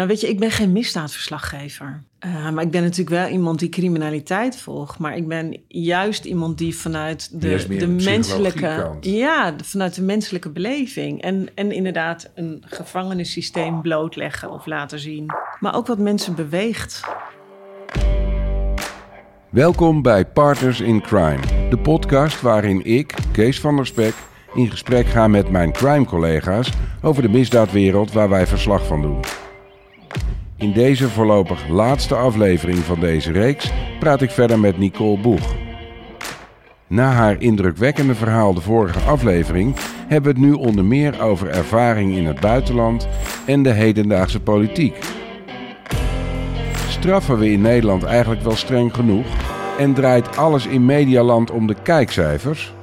[0.00, 2.02] Nou, weet je, ik ben geen misdaadverslaggever.
[2.26, 4.98] Uh, maar ik ben natuurlijk wel iemand die criminaliteit volgt.
[4.98, 8.90] Maar ik ben juist iemand die vanuit de, de menselijke.
[9.00, 11.22] Ja, vanuit de menselijke beleving.
[11.22, 15.26] En, en inderdaad een gevangenissysteem blootleggen of laten zien.
[15.58, 17.00] Maar ook wat mensen beweegt.
[19.50, 24.14] Welkom bij Partners in Crime, de podcast waarin ik, Kees van der Spek,
[24.54, 26.70] in gesprek ga met mijn crime-collega's
[27.02, 29.20] over de misdaadwereld waar wij verslag van doen.
[30.60, 35.54] In deze voorlopig laatste aflevering van deze reeks praat ik verder met Nicole Boeg.
[36.86, 39.76] Na haar indrukwekkende verhaal de vorige aflevering
[40.08, 43.08] hebben we het nu onder meer over ervaring in het buitenland
[43.46, 44.96] en de hedendaagse politiek.
[46.88, 49.26] Straffen we in Nederland eigenlijk wel streng genoeg
[49.78, 52.74] en draait alles in medialand om de kijkcijfers?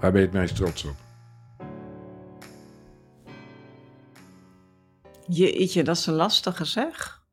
[0.00, 1.01] Waar ben je het meest trots op?
[5.28, 7.24] Jeetje, dat is een lastige zeg.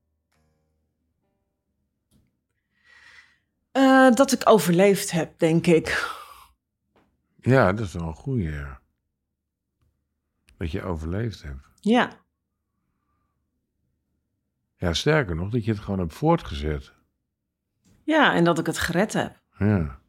[3.74, 6.18] Uh, dat ik overleefd heb, denk ik.
[7.42, 8.66] Ja, dat is wel een goeie.
[10.58, 11.68] Dat je overleefd hebt.
[11.80, 12.22] Ja.
[14.76, 16.94] Ja, sterker nog, dat je het gewoon hebt voortgezet.
[18.04, 19.42] Ja, en dat ik het gered heb.
[19.58, 20.00] Ja.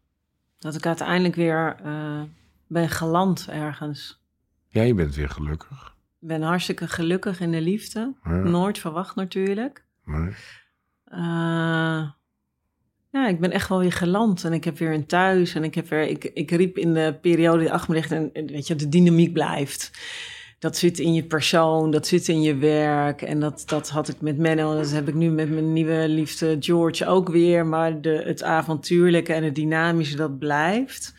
[0.58, 2.22] Dat ik uiteindelijk weer uh,
[2.66, 4.22] ben geland ergens.
[4.68, 8.14] Ja, je bent weer gelukkig ben hartstikke gelukkig in de liefde.
[8.24, 9.84] Nooit verwacht natuurlijk.
[10.04, 10.28] Nee.
[11.12, 12.10] Uh,
[13.10, 15.54] ja, ik ben echt wel weer geland en ik heb weer een thuis.
[15.54, 18.30] En ik, heb weer, ik, ik riep in de periode die achter me ligt en
[18.32, 19.90] weet je, de dynamiek blijft.
[20.58, 23.22] Dat zit in je persoon, dat zit in je werk.
[23.22, 26.08] En dat, dat had ik met Menno en dat heb ik nu met mijn nieuwe
[26.08, 27.66] liefde George ook weer.
[27.66, 31.14] Maar de, het avontuurlijke en het dynamische, dat blijft.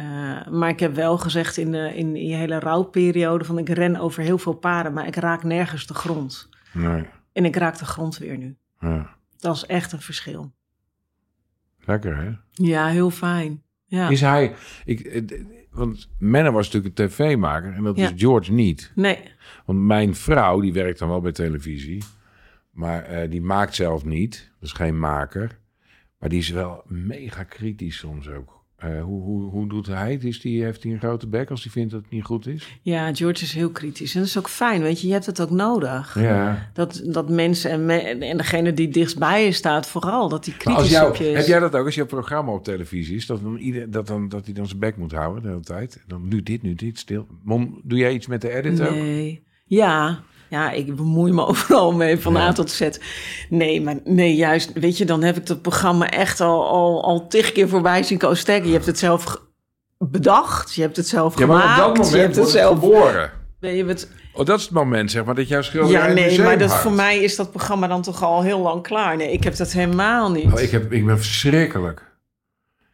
[0.00, 3.96] Uh, maar ik heb wel gezegd in, de, in die hele rouwperiode van ik ren
[3.96, 6.48] over heel veel paden, maar ik raak nergens de grond.
[6.72, 7.06] Nee.
[7.32, 8.56] En ik raak de grond weer nu.
[8.78, 9.16] Ja.
[9.38, 10.52] Dat is echt een verschil.
[11.78, 12.30] Lekker hè?
[12.52, 13.62] Ja, heel fijn.
[13.84, 14.08] Ja.
[14.08, 15.40] Is hij, ik, eh,
[15.70, 18.92] want Menno was natuurlijk een tv-maker en dat is George niet.
[18.94, 19.18] Nee.
[19.64, 22.04] Want mijn vrouw, die werkt dan wel bij televisie,
[22.70, 25.58] maar uh, die maakt zelf niet, dus geen maker.
[26.18, 28.59] Maar die is wel mega kritisch soms ook.
[28.84, 30.24] Uh, hoe, hoe, hoe doet hij het?
[30.24, 32.78] Is die, heeft hij een grote bek als hij vindt dat het niet goed is?
[32.82, 34.14] Ja, George is heel kritisch.
[34.14, 35.06] En dat is ook fijn, weet je.
[35.06, 36.20] Je hebt het ook nodig.
[36.20, 36.70] Ja.
[36.72, 40.90] Dat, dat mensen en, me, en degene die dichtstbij je staat vooral, dat die kritisch
[40.90, 41.36] jou, op je is.
[41.36, 43.26] Heb jij dat ook als je programma op televisie is?
[43.26, 46.02] Dat, dan ieder, dat, dan, dat hij dan zijn bek moet houden de hele tijd?
[46.06, 47.26] Dan nu dit, nu dit, stil.
[47.42, 48.90] Mon, doe jij iets met de edit ook?
[48.90, 49.42] Nee.
[49.64, 52.88] Ja, ja, ik bemoei me overal mee van A tot Z.
[53.48, 57.26] Nee, maar nee, juist, weet je, dan heb ik dat programma echt al, al, al
[57.26, 58.66] tig keer voorbij zien komen steken.
[58.66, 59.42] Je hebt het zelf
[59.98, 61.64] bedacht, je hebt het zelf ja, gemaakt.
[61.64, 63.30] Maar op dat moment je hebt het zelf geboren.
[63.60, 64.08] Ben je het...
[64.32, 66.92] Oh, dat is het moment, zeg maar, dat jouw schilderij Ja, nee, maar dat, voor
[66.92, 69.16] mij is dat programma dan toch al heel lang klaar.
[69.16, 70.52] Nee, ik heb dat helemaal niet.
[70.52, 72.08] Oh, ik, heb, ik ben verschrikkelijk.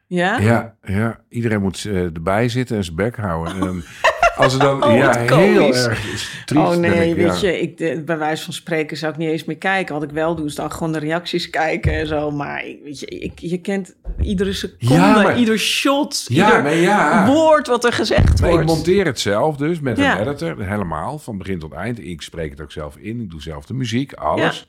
[0.07, 0.39] Ja?
[0.39, 1.21] Ja, ja.
[1.29, 3.61] iedereen moet uh, erbij zitten en zijn bek houden.
[3.61, 3.85] En
[4.37, 6.01] als het dan, oh, ja, heel erg
[6.45, 6.67] triest.
[6.67, 9.45] Oh nee, ik, weet je, ik, de, bij wijze van spreken zou ik niet eens
[9.45, 9.95] meer kijken.
[9.95, 12.31] Wat ik wel doe, is dan gewoon de reacties kijken en zo.
[12.31, 17.27] Maar weet je, ik, je kent iedere seconde, ja, ieder shot, ja, ieder ja.
[17.27, 18.71] woord wat er gezegd maar wordt.
[18.71, 22.05] Ik monteer het zelf dus met een editor, helemaal, van begin tot eind.
[22.05, 24.69] Ik spreek het ook zelf in, ik doe zelf de muziek, alles.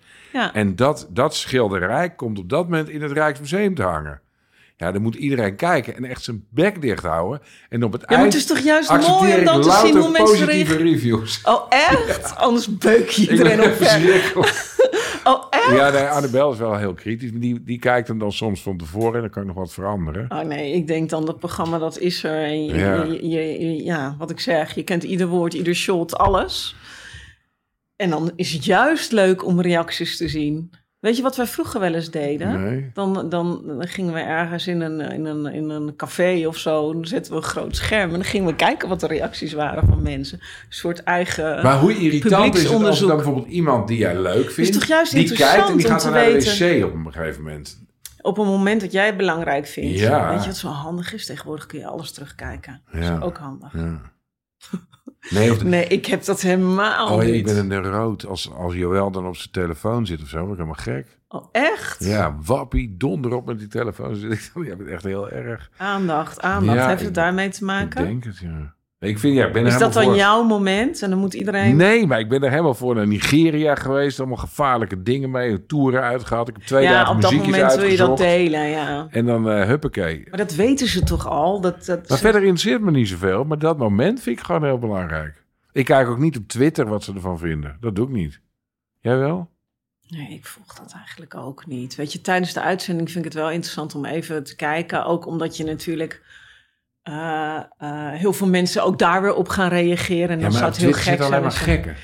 [0.54, 4.22] En dat, dat schilderij komt op dat moment in het Rijksmuseum te hangen.
[4.78, 7.42] Ja, dan moet iedereen kijken en echt zijn bek dicht houden.
[7.70, 9.98] En op het ja, eind maar het is toch juist mooi om dan te zien
[9.98, 10.82] hoe mensen reageren.
[10.82, 11.42] reviews.
[11.44, 12.36] Oh, echt?
[12.36, 13.74] Anders beuk je iedereen op
[15.24, 15.76] Oh, echt?
[15.76, 17.32] Ja, nee, Annabel is wel heel kritisch.
[17.34, 20.26] Die, die kijkt hem dan soms van tevoren en dan kan ik nog wat veranderen.
[20.32, 22.44] Oh nee, ik denk dan dat programma dat is er.
[22.44, 23.04] En je, ja.
[23.04, 26.76] Je, ja, wat ik zeg, je kent ieder woord, ieder shot, alles.
[27.96, 30.72] En dan is het juist leuk om reacties te zien.
[31.08, 32.64] Weet je wat wij vroeger wel eens deden?
[32.64, 32.92] Nee.
[32.94, 36.94] Dan, dan, gingen we ergens in een, in, een, in een café of zo.
[36.94, 38.10] Dan zetten we een groot scherm.
[38.10, 40.40] En dan gingen we kijken wat de reacties waren van mensen.
[40.40, 41.64] Een soort eigen.
[41.64, 44.70] Maar hoe irritant is het als dan bijvoorbeeld iemand die jij leuk vindt.
[44.70, 47.86] Is toch juist die kijkt en die gaat naar de wc op een gegeven moment.
[48.22, 50.00] Op een moment dat jij belangrijk vindt.
[50.00, 50.30] Ja.
[50.30, 51.26] Weet je wat zo handig is?
[51.26, 52.82] Tegenwoordig kun je alles terugkijken.
[52.92, 53.00] Ja.
[53.00, 53.74] Dat is ook handig.
[53.74, 54.02] Ja.
[55.30, 57.34] Nee, nee, ik heb dat helemaal oh, niet.
[57.34, 58.26] ik ben een rood.
[58.26, 61.18] Als, als Joël dan op zijn telefoon zit of zo, word ik helemaal gek.
[61.28, 62.04] Oh, echt?
[62.04, 64.32] Ja, wappie, donder op met die telefoon.
[64.32, 65.70] Ik, je bent echt heel erg.
[65.78, 66.86] Aandacht, aandacht.
[66.86, 68.02] Heeft het daarmee te maken?
[68.02, 68.76] Ik denk het, ja.
[69.00, 70.16] Ik vind, ja, ik ben Is dat dan voor.
[70.16, 71.02] jouw moment?
[71.02, 71.76] En dan moet iedereen...
[71.76, 74.20] Nee, maar ik ben er helemaal voor naar Nigeria geweest.
[74.20, 75.66] Allemaal gevaarlijke dingen mee.
[75.66, 76.48] Toeren uitgehad.
[76.48, 78.18] Ik heb twee ja, dagen op dat moment wil je dat uitgezocht.
[78.18, 79.08] delen, ja.
[79.10, 80.28] En dan eh huppakee.
[80.30, 81.62] Maar dat weten ze toch al?
[81.62, 83.44] Dat, dat Maar verder interesseert me niet zoveel.
[83.44, 85.44] Maar dat moment vind ik gewoon heel belangrijk.
[85.72, 87.78] Ik kijk ook niet op Twitter wat ze ervan vinden.
[87.80, 88.42] Dat doe ik niet.
[89.00, 89.50] Jij wel?
[90.08, 91.96] Nee, ik volg dat eigenlijk ook niet.
[91.96, 95.06] Weet je, tijdens de uitzending vind ik het wel interessant om even te kijken.
[95.06, 96.22] Ook omdat je natuurlijk
[97.08, 100.30] eh, eh, heel veel mensen ook daar weer op gaan reageren.
[100.30, 101.22] En dan zou op het heel gek zijn.
[101.22, 101.96] alleen maar gekken.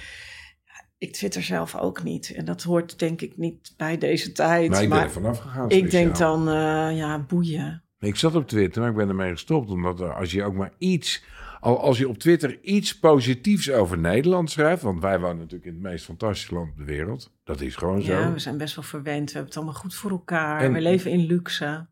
[0.98, 2.34] Ik twitter zelf ook niet.
[2.34, 4.70] En dat hoort denk ik niet bij deze tijd.
[4.70, 5.70] Maar ik ben maar er vanaf gegaan.
[5.70, 7.84] ik denk dan, eh, ja, boeien.
[8.00, 9.70] Ik zat op Twitter, maar ik ben ermee gestopt.
[9.70, 11.24] Omdat als je ook maar iets...
[11.60, 14.82] Al als je op Twitter iets positiefs over Nederland schrijft...
[14.82, 17.34] want wij wonen natuurlijk in het meest fantastische land op de wereld.
[17.44, 18.12] Dat is gewoon zo.
[18.12, 19.26] Ja, we zijn best wel verwend.
[19.26, 20.62] We hebben het allemaal goed voor elkaar.
[20.62, 21.88] En- we leven in luxe.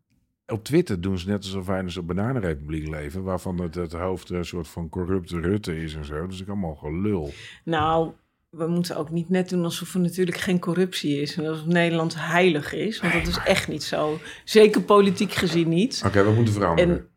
[0.51, 3.23] Op Twitter doen ze net alsof wij in een soort bananenrepubliek leven...
[3.23, 6.21] waarvan het, het hoofd een soort van corrupte Rutte is en zo.
[6.21, 7.33] Dat is ook allemaal gelul.
[7.63, 8.11] Nou,
[8.49, 11.37] we moeten ook niet net doen alsof er natuurlijk geen corruptie is.
[11.37, 12.99] En alsof Nederland heilig is.
[13.01, 14.19] Want dat is echt niet zo.
[14.43, 16.03] Zeker politiek gezien niet.
[16.05, 16.97] Oké, we moeten veranderen.
[16.97, 17.09] En-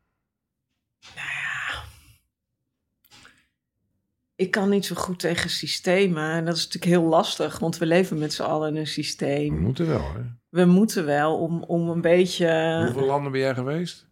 [4.45, 6.31] Ik kan niet zo goed tegen systemen.
[6.31, 7.59] En dat is natuurlijk heel lastig.
[7.59, 9.59] Want we leven met z'n allen in een We systeem.
[9.59, 10.21] moeten wel, hè?
[10.49, 12.81] We moeten wel om, om een beetje...
[12.85, 14.07] Hoeveel landen ben jij geweest?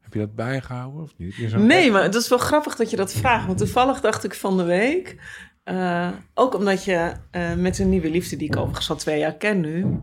[0.00, 1.56] Heb je dat bijgehouden of niet?
[1.56, 3.46] Nee, maar het is wel grappig dat je dat vraagt.
[3.46, 5.16] Want toevallig dacht ik van de week...
[5.64, 9.36] eh, ook omdat je eh, met een nieuwe liefde, die ik overigens al twee jaar
[9.36, 10.00] ken nu...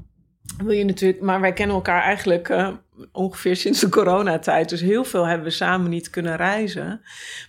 [0.58, 2.70] Wil je natuurlijk, maar wij kennen elkaar eigenlijk eh,
[3.12, 4.70] ongeveer sinds de coronatijd.
[4.70, 6.88] Dus heel veel hebben we samen niet kunnen reizen.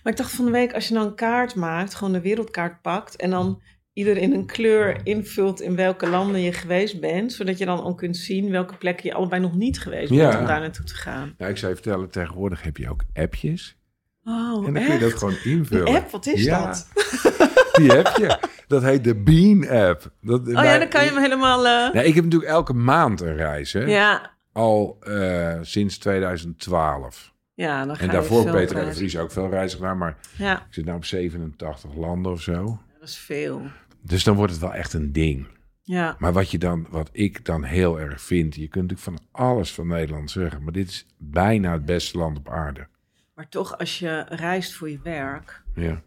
[0.03, 2.81] Maar ik dacht van de week, als je dan een kaart maakt, gewoon de wereldkaart
[2.81, 3.15] pakt...
[3.15, 3.61] en dan
[3.93, 7.33] ieder in een kleur invult in welke landen je geweest bent...
[7.33, 10.39] zodat je dan ook kunt zien welke plekken je allebei nog niet geweest bent Ja.
[10.39, 11.33] om daar naartoe te gaan.
[11.37, 13.77] Nou, ik zou je vertellen, tegenwoordig heb je ook appjes.
[14.23, 15.85] Oh, En dan kun je dat gewoon invullen.
[15.85, 16.87] Die app, wat is Ja, dat?
[17.77, 18.37] Die heb je.
[18.67, 20.11] Dat heet de Bean app.
[20.21, 21.67] Dat, Oh ja, dan kan je hem helemaal...
[21.67, 23.79] eh, Nee, ik heb natuurlijk elke maand een reis, hè?
[23.79, 27.33] Ja, Al eh, sinds 2012.
[27.53, 28.93] ja, dan ga En daarvoor Peter en de.
[28.93, 29.97] Vries ook veel reizen gedaan.
[29.97, 32.79] Maar Ja, ik zit nou op 87 landen of zo.
[32.99, 33.61] dat is veel.
[34.01, 35.47] Dus dan wordt het wel echt een ding.
[35.81, 38.55] Ja, Maar wat, je dan, wat ik dan heel erg vind...
[38.55, 40.63] Je kunt natuurlijk van alles van Nederland zeggen...
[40.63, 42.87] maar dit is bijna het beste land op aarde.
[43.33, 45.63] maar toch als je reist voor je werk...
[45.73, 46.01] Ja.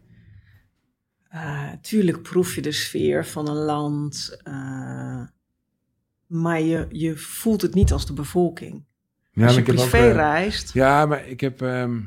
[1.29, 4.39] eh, tuurlijk proef je de sfeer van een land...
[4.43, 5.21] eh,
[6.31, 8.83] maar je, je voelt het niet als de bevolking.
[9.31, 10.73] Ja, als je maar ik heb ook, privé eh, reist...
[10.73, 11.99] Ja, maar ik heb ehm,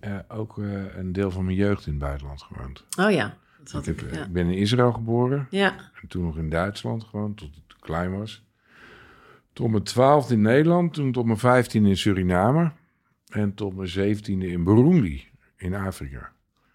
[0.00, 2.84] eh, ook eh, een deel van mijn jeugd in het buitenland gewoond.
[2.98, 4.24] Oh ja, dat had Ik, ik, heb, ja.
[4.24, 5.46] ik ben in Israël geboren.
[5.50, 5.74] ja.
[6.02, 8.44] En toen nog in Duitsland gewoond, tot ik klein was.
[9.52, 10.94] Tot mijn twaalfde in Nederland.
[10.94, 12.72] Toen tot mijn vijftiende in Suriname.
[13.28, 16.32] En tot mijn zeventiende in Burundi, in Afrika.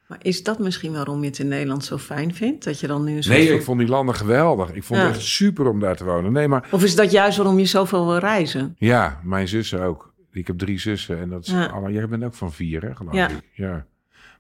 [0.07, 2.63] Maar is dat misschien waarom je het in Nederland zo fijn vindt?
[2.63, 4.73] Dat je dan nu een Nee, van- ik vond die landen geweldig.
[4.73, 5.05] Ik vond Ja.
[5.05, 6.31] het echt super om daar te wonen.
[6.31, 8.75] Nee, maar Of is dat juist waarom je zoveel wil reizen?
[8.77, 10.13] ja, mijn zussen ook.
[10.31, 11.65] Ik heb drie zussen en dat is Ja.
[11.65, 11.91] allemaal...
[11.91, 13.29] Jij bent ook van vier, hè, geloof Ja.
[13.29, 13.49] ik.
[13.53, 13.85] Ja.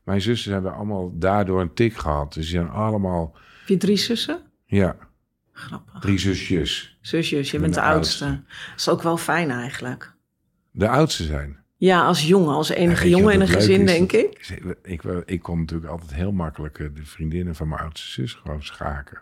[0.03, 2.33] Mijn zussen hebben allemaal daardoor een tik gehad.
[2.33, 3.35] Dus die zijn allemaal...
[3.59, 4.41] Heb je drie zussen?
[4.65, 4.95] Ja,
[5.51, 5.99] Grappig.
[6.01, 6.97] drie zusjes.
[7.01, 8.25] Zusjes, je bent ben de, de oudste.
[8.25, 8.43] Dat
[8.77, 10.13] is ook wel fijn eigenlijk.
[10.71, 11.63] De oudste zijn.
[11.77, 13.91] Ja, als jongen, als enige jongen in een gezin, is?
[13.91, 14.53] denk ik.
[14.83, 18.33] Ik, ik, ik kon natuurlijk altijd heel makkelijk eh, de vriendinnen van mijn oudste zus
[18.33, 19.21] gewoon schaken.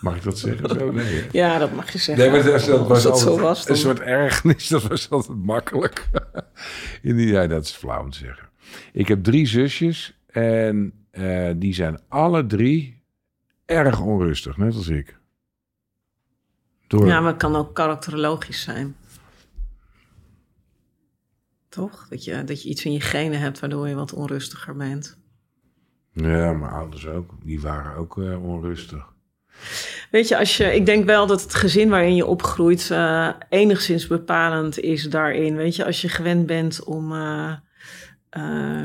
[0.00, 0.68] Mag ik dat zeggen?
[0.78, 0.92] Zo?
[0.92, 1.26] Nee, hè?
[1.32, 2.24] Ja, dat mag je zeggen.
[2.24, 3.74] Nee, maar dat, dat was dat altijd zo was, dan...
[3.74, 4.68] een soort ergernis.
[4.78, 6.08] Dat was altijd makkelijk.
[7.02, 8.48] In die, ja, dat is flauw om te zeggen.
[8.92, 13.02] Ik heb drie zusjes en eh, die zijn alle drie
[13.66, 15.18] erg onrustig, net als ik.
[16.86, 18.96] Door, Ja, maar het kan ook karakterologisch zijn.
[21.70, 22.06] Toch?
[22.08, 25.18] Dat je, dat je iets in je genen hebt waardoor je wat onrustiger bent.
[26.12, 27.34] ja, mijn ouders ook.
[27.44, 29.08] Die waren ook eh, onrustig.
[30.10, 34.06] Weet je, als je, ik denk wel dat het gezin waarin je opgroeit eh, enigszins
[34.06, 35.56] bepalend is daarin.
[35.56, 37.12] Weet je, als je gewend bent om
[38.30, 38.82] eh,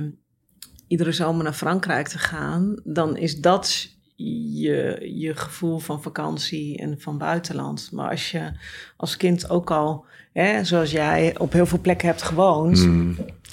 [0.88, 7.00] iedere zomer naar Frankrijk te gaan, dan is dat je, je gevoel van vakantie en
[7.00, 7.90] van buitenland.
[7.92, 8.52] Maar als je
[8.98, 12.90] als kind ook al, hè, zoals jij, op heel veel plekken hebt gewoond,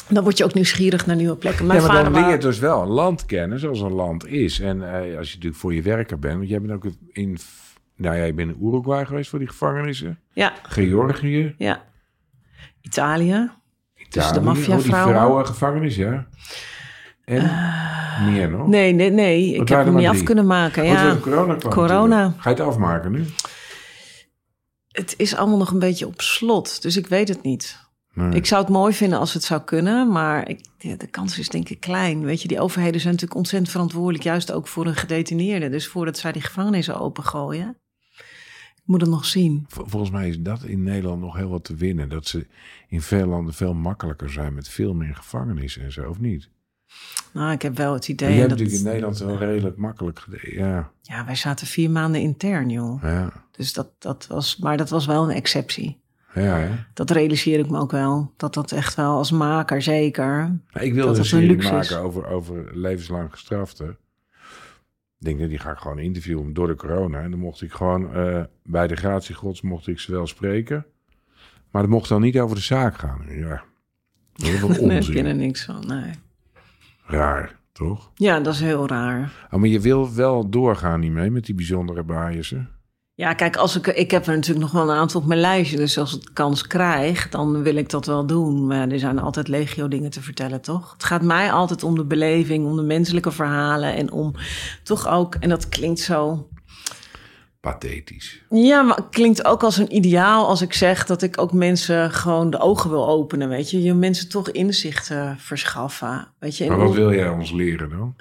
[0.09, 1.66] dan word je ook nieuwsgierig naar nieuwe plekken.
[1.66, 4.61] Mijn ja, maar dan leer je dus wel een land kennen zoals een land is.
[4.61, 7.38] En eh, als je natuurlijk voor je werker bent, want jij bent ook in,
[7.97, 11.83] nou ja, je bent in Uruguay geweest voor die gevangenissen, Ja, Georgië, ja.
[12.81, 13.50] Italië.
[13.97, 15.14] Italië, de oh, die maffiavrouwen?
[15.14, 16.26] vrouwengevangenis, ja.
[17.25, 17.42] En
[18.25, 18.67] meer nog?
[18.67, 19.55] Nee, nee, nee.
[19.55, 20.85] Ik heb hem niet af kunnen maken.
[20.85, 21.17] Ja.
[21.21, 22.35] corona kwam Corona.
[22.38, 23.25] Ga je het afmaken nu?
[24.88, 27.81] Het is allemaal nog een beetje op slot, dus ik weet het niet.
[28.14, 28.31] Nee.
[28.31, 31.69] Ik zou het mooi vinden als het zou kunnen, maar ik, de kans is denk
[31.69, 32.25] ik klein.
[32.25, 35.69] Weet je, die overheden zijn natuurlijk ontzettend verantwoordelijk, juist ook voor een gedetineerde.
[35.69, 37.76] Dus voordat zij die gevangenissen opengooien,
[38.75, 39.64] ik moet het nog zien.
[39.69, 42.09] Vol- Volgens mij is dat in Nederland nog heel wat te winnen.
[42.09, 42.47] Dat ze
[42.88, 46.49] in veel landen veel makkelijker zijn met veel meer gevangenissen en zo, of niet?
[47.33, 48.59] Nou, ik heb wel het idee je hebt dat...
[48.59, 50.67] natuurlijk in Nederland wel redelijk makkelijk gedaan.
[50.67, 53.03] Ja, Ja, wij zaten vier maanden intern, joh.
[53.03, 56.01] ja, Dus dat, dat was, maar dat was wel een exceptie.
[56.35, 56.59] ja.
[56.59, 56.71] hè?
[56.95, 58.33] Dat realiseer ik me ook wel.
[58.37, 60.61] Dat dat echt wel als maker zeker.
[60.73, 63.97] Nou, ik wilde Dat een serie maken over, over levenslang gestraften.
[65.19, 67.21] Ik denk, nou, die ga ik gewoon interviewen door de corona.
[67.21, 70.87] En dan mocht ik gewoon eh, bij de gratiegods mocht ik ze wel spreken.
[71.71, 73.25] Maar het mocht dan niet over de zaak gaan.
[73.29, 73.63] Ja,
[74.33, 76.13] dat Nee, ik ken er niks van, nee.
[77.05, 78.11] Raar, toch?
[78.15, 79.49] Ja, dat is heel raar.
[79.51, 82.69] Oh, maar je wil wel doorgaan niet mee met die bijzondere biasen.
[83.15, 85.77] Ja, kijk, als ik, ik heb er natuurlijk nog wel een aantal op mijn lijstje.
[85.77, 88.67] Dus als ik kans krijg, dan wil ik dat wel doen.
[88.67, 90.93] Maar er zijn altijd legio dingen te vertellen, toch?
[90.93, 93.95] Het gaat mij altijd om de beleving, om de menselijke verhalen.
[93.95, 94.35] En om
[94.83, 96.49] toch ook, en dat klinkt zo...
[97.62, 98.42] Pathetisch.
[98.49, 102.11] Ja, maar het klinkt ook als een ideaal als ik zeg dat ik ook mensen
[102.11, 103.83] gewoon de ogen wil openen, weet je.
[103.83, 106.69] Je mensen toch inzichten verschaffen, weet je.
[106.69, 108.16] Maar wat wil jij ons leren dan?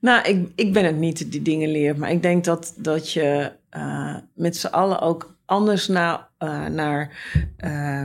[0.00, 3.52] Nou, ik, ik ben het niet die dingen leert, maar ik denk dat, dat je
[3.70, 7.10] eh, met z'n allen ook anders na, eh, naar
[7.56, 8.04] eh,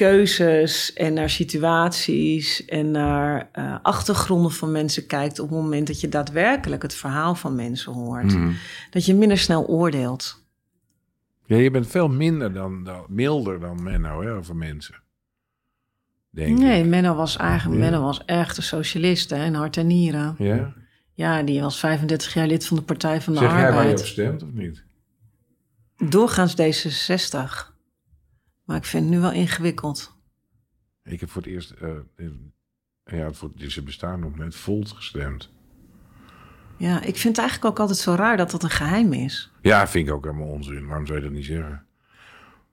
[0.00, 6.00] keuzes en naar situaties en naar eh, achtergronden van mensen kijkt op het moment dat
[6.00, 8.34] je daadwerkelijk het verhaal van mensen hoort.
[8.34, 8.50] Mhm.
[8.90, 10.44] Dat je minder snel oordeelt.
[11.46, 14.94] Ja, je bent veel minder dan, dan milder dan Menno hè, over mensen.
[16.30, 16.88] Denk nee, ik.
[16.88, 17.90] Menno was eigenlijk Ja.
[17.90, 20.34] Menno was echt een socialist hè, in hart en nieren.
[20.38, 20.74] Ja?
[21.14, 23.76] Ja, die was 35 jaar lid van de Partij van de Zeg jij waar je
[23.76, 24.06] op Arbeid.
[24.06, 24.84] stemt of niet?
[25.96, 27.69] Doorgaans D66.
[28.70, 30.16] Maar ik vind het nu wel ingewikkeld.
[31.04, 31.74] Ik heb voor het eerst,
[32.16, 32.52] in-
[33.04, 35.50] ja, voor, ze bestaan nog net, Volt gestemd.
[36.76, 39.50] Ja, ik vind het eigenlijk ook altijd zo raar dat dat een geheim is.
[39.62, 40.86] Ja, vind ik ook helemaal onzin.
[40.86, 41.86] Waarom zou je dat niet zeggen?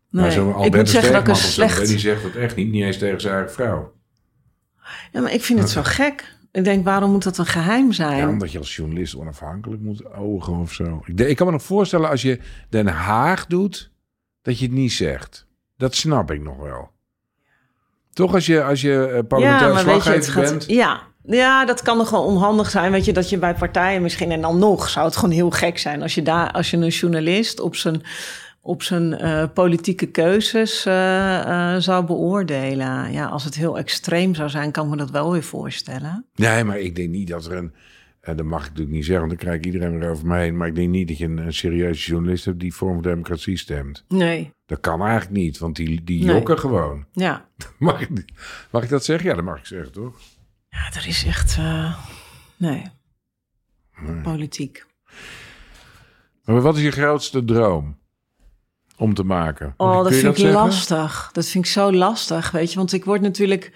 [0.09, 1.87] Nee, maar ik moet zeggen dat ik slecht...
[1.87, 3.93] Die zegt het echt niet, niet eens tegen zijn eigen vrouw.
[5.11, 6.35] Ja, maar ik vind het zo gek.
[6.51, 8.17] Ik denk, waarom moet dat een geheim zijn?
[8.17, 11.01] Ja, omdat je als journalist onafhankelijk moet ogen of zo.
[11.05, 12.39] Ik, ik kan me nog voorstellen als je
[12.69, 13.91] Den Haag doet,
[14.41, 15.46] dat je het niet zegt.
[15.77, 16.89] Dat snap ik nog wel.
[18.13, 20.51] Toch als je, als je eh, parlementair ja, maar weet je, het slaggever gaat...
[20.51, 20.65] bent.
[20.67, 21.01] Ja.
[21.23, 22.91] ja, dat kan nog wel onhandig zijn.
[22.91, 24.31] Weet je, dat je bij partijen misschien...
[24.31, 26.01] En dan nog zou het gewoon heel gek zijn...
[26.01, 28.01] als je, daar, als je een journalist op zijn,
[28.61, 33.11] op zijn eh, politieke keuzes eh, zou beoordelen.
[33.11, 36.25] Ja, als het heel extreem zou zijn, kan ik me dat wel weer voorstellen.
[36.35, 37.73] Nee, maar ik denk niet dat er een...
[38.27, 40.37] eh, dat mag ik natuurlijk niet zeggen, want dan krijg ik iedereen weer over me
[40.37, 40.57] heen.
[40.57, 43.57] Maar ik denk niet dat je een, een serieuze journalist hebt die Vorm voor Democratie
[43.57, 44.05] stemt.
[44.07, 46.35] Nee, Dat kan eigenlijk niet, want die, die Nee.
[46.35, 47.05] jokken gewoon.
[47.11, 47.49] ja.
[47.79, 48.09] Mag ik,
[48.71, 49.29] mag ik dat zeggen?
[49.29, 50.19] Ja, dat mag ik zeggen, toch?
[50.69, 51.57] Ja, er is echt...
[51.57, 51.97] eh,
[52.57, 52.83] nee,
[54.01, 54.21] Nee.
[54.21, 54.85] politiek.
[56.43, 57.97] Maar wat is je grootste droom
[58.97, 59.73] om te maken?
[59.77, 60.59] Oh, dat vind ik zeggen?
[60.59, 61.29] lastig.
[61.33, 62.77] Dat vind ik zo lastig, weet je.
[62.77, 63.71] Want ik word natuurlijk...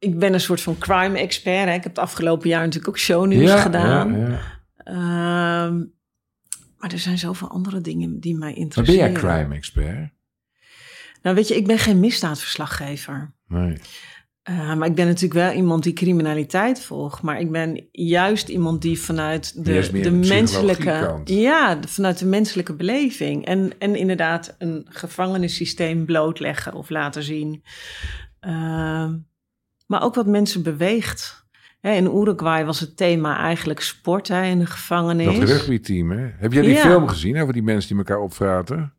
[0.00, 1.68] Ik ben een soort van crime-expert.
[1.68, 1.74] hè.
[1.74, 4.18] Ik heb het afgelopen jaar natuurlijk ook shownieuws gedaan.
[4.20, 4.40] Ja, ja.
[4.76, 5.76] Ehm,
[6.78, 9.12] maar er zijn zoveel andere dingen die mij Maar ben interesseren.
[9.12, 10.10] jij crime-expert?
[11.22, 13.32] Nou, weet je, ik ben geen misdaadverslaggever.
[13.48, 13.76] Nee.
[14.42, 17.22] Eh, maar ik ben natuurlijk wel iemand die criminaliteit volgt.
[17.22, 21.20] Maar ik ben juist iemand die vanuit de, meer de de menselijke.
[21.24, 23.44] Ja, de- vanuit de menselijke beleving.
[23.46, 27.62] En, en inderdaad een gevangenissysteem blootleggen of laten zien.
[28.40, 29.16] Ehm,
[29.90, 31.44] maar ook wat mensen beweegt.
[31.80, 35.38] In Uruguay was het thema eigenlijk sport hè, in de gevangenis.
[35.38, 36.28] Dat rugbyteam, hè?
[36.36, 36.80] Heb jij die Ja.
[36.80, 38.92] film gezien over die mensen die elkaar opvraten?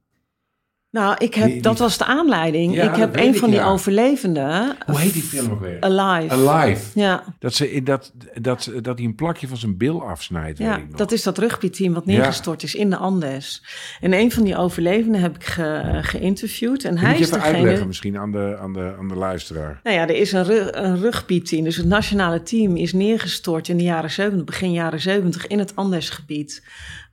[0.92, 2.74] Nou, ik heb, Die- dat die- was de aanleiding.
[2.76, 3.66] Ja, ik heb weet een ik, van die ja.
[3.68, 4.76] overlevenden.
[4.86, 5.78] Hoe heet die film ook weer?
[5.80, 6.34] Alive.
[6.50, 7.00] Alive.
[7.00, 10.68] Ja, Dat, ze, in dat, dat, dat hij een plakje van zijn bil afsnijdt, weet
[10.68, 10.98] ja ik nog.
[10.98, 13.64] dat is dat rugbyteam wat neergestort is in de Andes.
[14.02, 16.84] En een van die overlevenden heb ik ge- geïnterviewd.
[16.84, 17.56] En Kun hij je is even degene...
[17.58, 19.80] uitleggen misschien aan de, aan de, aan de luisteraar?
[19.84, 21.64] Nou ja, er is een, ru- een rugbyteam.
[21.64, 25.76] Dus het nationale team is neergestort in de jaren 70, begin jaren 70 in het
[25.76, 26.64] Andesgebied.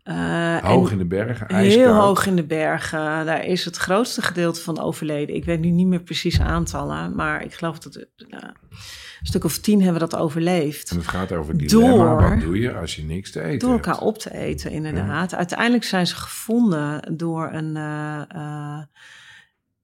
[0.08, 1.74] Eh, Hoog in de bergen, ijskoud.
[1.84, 2.98] Heel hoog in de bergen.
[3.26, 5.34] Daar is het grootste gedeelte van overleden.
[5.36, 9.44] Ik weet nu niet meer precies aantallen, maar ik geloof dat het, nou, een stuk
[9.44, 10.90] of tien hebben dat overleefd.
[10.90, 11.94] En het gaat over dilemma.
[11.96, 13.86] Door- Wat doe je als je niks te eten Door hebt?
[13.86, 15.34] elkaar op te eten, inderdaad.
[15.34, 18.22] Uiteindelijk zijn ze gevonden door een, eh,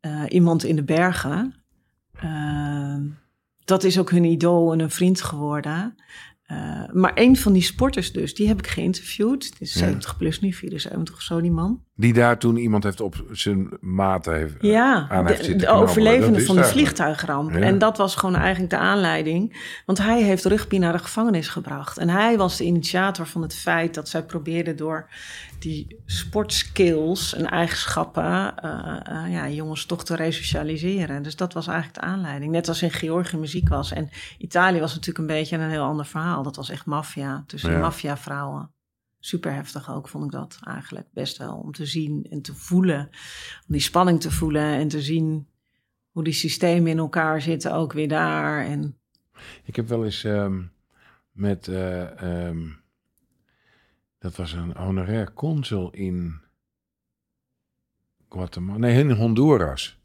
[0.00, 1.54] eh, iemand in de bergen.
[2.21, 2.97] Eh,
[3.64, 5.95] dat is ook hun idool en een vriend geworden.
[6.44, 9.44] Eh, maar een van die sporters dus, die heb ik geïnterviewd.
[9.44, 9.78] Het is Ja.
[9.78, 11.82] 70 plus nu, 74 of zo, die man.
[11.96, 15.58] Die daar toen iemand heeft op zijn maat heeft, eh, Ja, aan heeft de, zitten
[15.60, 15.88] de knabbelen.
[15.90, 17.50] overlevende van de vliegtuigramp.
[17.52, 17.58] Ja.
[17.58, 19.56] En dat was gewoon eigenlijk de aanleiding.
[19.86, 21.98] Want hij heeft Rugby naar de gevangenis gebracht.
[21.98, 25.08] En hij was de initiator van het feit dat zij probeerden door
[25.58, 28.56] die sportskills en eigenschappen...
[28.56, 31.22] eh, eh, ja, jongens toch te resocialiseren.
[31.22, 32.52] Dus dat was eigenlijk de aanleiding.
[32.52, 33.92] Net als in Georgië muziek was.
[33.92, 34.08] En
[34.38, 36.42] Italië was natuurlijk een beetje een heel ander verhaal.
[36.42, 37.78] Dat was echt maffia, tussen Ja.
[37.78, 38.72] maffiavrouwen.
[39.25, 41.57] Super heftig ook, vond ik dat eigenlijk best wel.
[41.57, 43.09] Om te zien en te voelen.
[43.66, 45.49] Om die spanning te voelen en te zien
[46.11, 48.64] hoe die systemen in elkaar zitten, ook weer daar.
[48.64, 48.97] En
[49.64, 50.62] Ik heb wel eens ehm,
[51.33, 51.69] met...
[51.69, 52.69] eh, ehm,
[54.19, 56.40] dat was een honorair consul in
[58.28, 58.78] Guatemala.
[58.78, 59.99] Nee, in Honduras.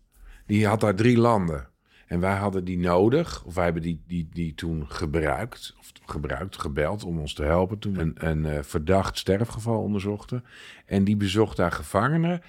[0.45, 1.68] Die had daar drie landen.
[2.09, 6.59] En wij hadden die nodig, of wij hebben die, die, die toen gebruikt, of gebruikt,
[6.59, 10.43] gebeld om ons te helpen toen een, een eh, verdacht sterfgeval onderzochten.
[10.85, 12.41] En die bezocht daar gevangenen.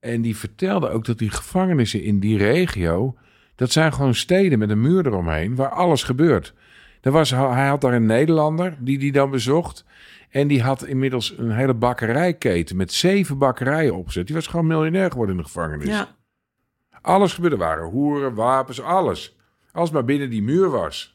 [0.00, 3.16] En die vertelde ook dat die gevangenissen in die regio,
[3.54, 6.54] dat zijn gewoon steden met een muur eromheen waar alles gebeurt.
[7.00, 9.84] Er was, hij had daar een Nederlander die die dan bezocht.
[10.30, 14.26] En die had inmiddels een hele bakkerijketen met zeven bakkerijen opgezet.
[14.26, 15.86] Die was gewoon miljonair geworden in de gevangenis.
[15.86, 16.16] ja,
[17.04, 17.56] Alles gebeurde.
[17.56, 19.36] Waren hoeren, wapens, alles.
[19.72, 21.13] Als maar binnen die muur was.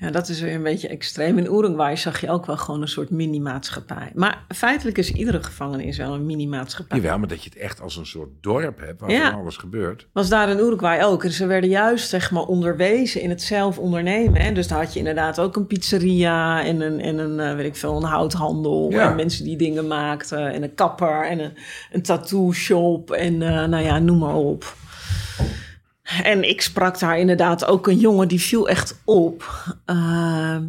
[0.00, 1.38] Ja, dat is weer een beetje extreem.
[1.38, 4.10] In Uruguay zag je ook wel gewoon een soort mini-maatschappij.
[4.14, 6.98] Maar feitelijk is iedere gevangenis wel een mini-maatschappij.
[6.98, 9.30] Jawel, maar dat je het echt als een soort dorp hebt waar Ja.
[9.30, 10.06] alles gebeurt.
[10.12, 11.24] Was daar in Uruguay ook.
[11.24, 14.40] En ze werden juist zeg maar onderwezen in het zelf ondernemen.
[14.40, 14.52] Hè?
[14.52, 17.76] Dus daar had je inderdaad ook een pizzeria en een, en een eh, weet ik
[17.76, 18.90] veel, een houthandel.
[18.90, 19.10] Ja.
[19.10, 20.52] En mensen die dingen maakten.
[20.52, 21.52] En een kapper en een,
[21.92, 23.10] een tattoo shop.
[23.10, 24.74] En eh, nou ja, noem maar op.
[26.04, 29.64] En ik sprak daar inderdaad ook een jongen die viel echt op.
[29.84, 30.64] Ehm,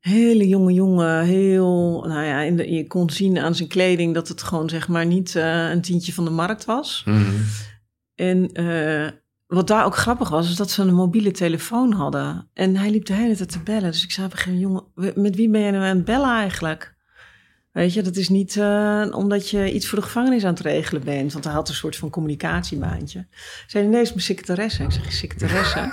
[0.00, 4.28] hele jonge jongen, heel, nou ja, in de, je kon zien aan zijn kleding dat
[4.28, 7.04] het gewoon zeg maar niet eh, een tientje van de markt was.
[8.14, 9.08] En eh,
[9.46, 12.48] wat daar ook grappig was, is dat ze een mobiele telefoon hadden.
[12.54, 13.90] En hij liep de hele tijd te bellen.
[13.90, 16.04] Dus ik zei op een gegeven moment, jongen, met wie ben je nou aan het
[16.04, 16.96] bellen eigenlijk?
[17.78, 21.04] Weet je, dat is niet eh, omdat je iets voor de gevangenis aan het regelen
[21.04, 21.32] bent.
[21.32, 23.26] Want hij had een soort van communicatiebaantje.
[23.66, 24.82] Zei hij, nee, is mijn secretaresse.
[24.82, 25.92] Ik zeg, je secretaresse?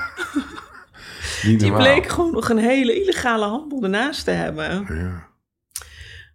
[1.57, 4.85] Die bleek gewoon nog een hele illegale handel ernaast te hebben.
[4.95, 5.27] Ja.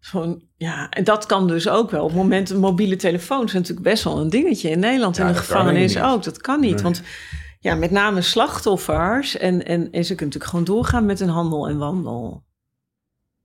[0.00, 2.02] Gewoon, ja, en dat kan dus ook wel.
[2.02, 5.16] Op het moment, mobiele telefoons zijn natuurlijk best wel een dingetje in Nederland.
[5.16, 6.22] Ja, en de dat kan gevangenis ook.
[6.22, 6.74] Dat kan niet.
[6.74, 6.82] Nee.
[6.82, 7.02] Want
[7.60, 9.36] ja, met name slachtoffers.
[9.36, 12.48] En, en, en ze kunnen natuurlijk gewoon doorgaan met hun handel en wandel.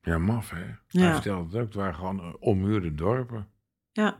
[0.05, 0.65] Ja, maf hè.
[0.87, 1.01] Ja.
[1.01, 1.65] Hij vertelde het ook.
[1.65, 3.47] Het waren gewoon eh, ommuurde dorpen.
[3.91, 4.17] Ja.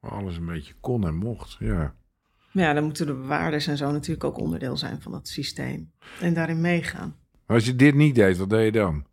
[0.00, 1.56] Waar alles een beetje kon en mocht.
[1.58, 1.94] Ja.
[2.52, 5.92] Maar ja, dan moeten de bewaarders en zo natuurlijk ook onderdeel zijn van dat systeem.
[6.20, 7.16] En daarin meegaan.
[7.46, 9.06] Maar als je dit niet deed, wat deed je dan?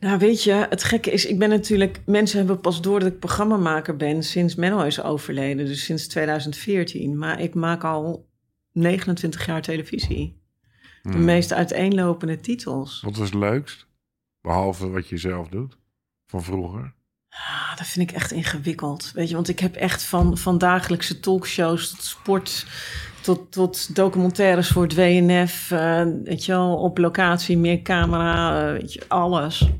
[0.00, 2.00] Nou, weet je, het gekke is, ik ben natuurlijk...
[2.06, 5.66] Mensen hebben pas door dat ik programmamaker ben sinds Menno is overleden.
[5.66, 7.18] Dus sinds 2014.
[7.18, 8.28] Maar ik maak al
[8.72, 10.42] 29 jaar televisie.
[11.02, 11.24] De Hmm.
[11.24, 13.00] meest uiteenlopende titels.
[13.00, 13.86] Wat was het leukst?
[14.44, 15.76] Behalve wat je zelf doet?
[16.26, 16.94] Van vroeger?
[17.28, 19.12] Ah, dat vind ik echt ingewikkeld.
[19.14, 22.66] Weet je, want ik heb echt van, van dagelijkse talkshows tot sport...
[23.20, 25.70] Tot, tot documentaires voor het WNF.
[25.70, 29.70] eh, weet je wel, op locatie, meer camera, eh, weet je, alles.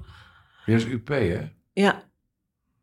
[0.66, 1.50] Je is UP hè?
[1.72, 2.02] Ja,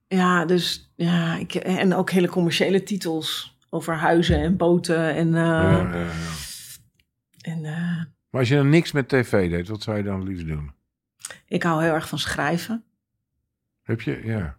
[0.07, 5.41] ja dus ja, ik, en ook hele commerciële titels over huizen en boten en, eh,
[5.41, 6.11] Ja, ja, ja.
[7.41, 7.61] en
[8.29, 10.71] Maar als je dan niks met tv deed, wat zou je dan liefst doen?
[11.45, 12.83] Ik hou heel erg van schrijven.
[13.81, 14.21] Heb je?
[14.25, 14.57] Ja.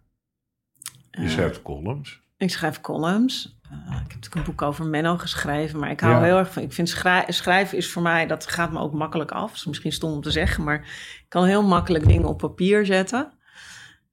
[1.11, 2.21] Je Eh, schrijft columns.
[2.37, 3.59] ik schrijf columns.
[3.63, 6.23] Eh, ik heb natuurlijk een boek over Menno geschreven, maar ik hou Ja.
[6.23, 6.63] heel erg van.
[6.63, 9.49] Ik vind schrij- schrijven is voor mij dat gaat me ook makkelijk af.
[9.51, 10.79] Dat is misschien stom om te zeggen, maar
[11.21, 13.33] ik kan heel makkelijk dingen op papier zetten.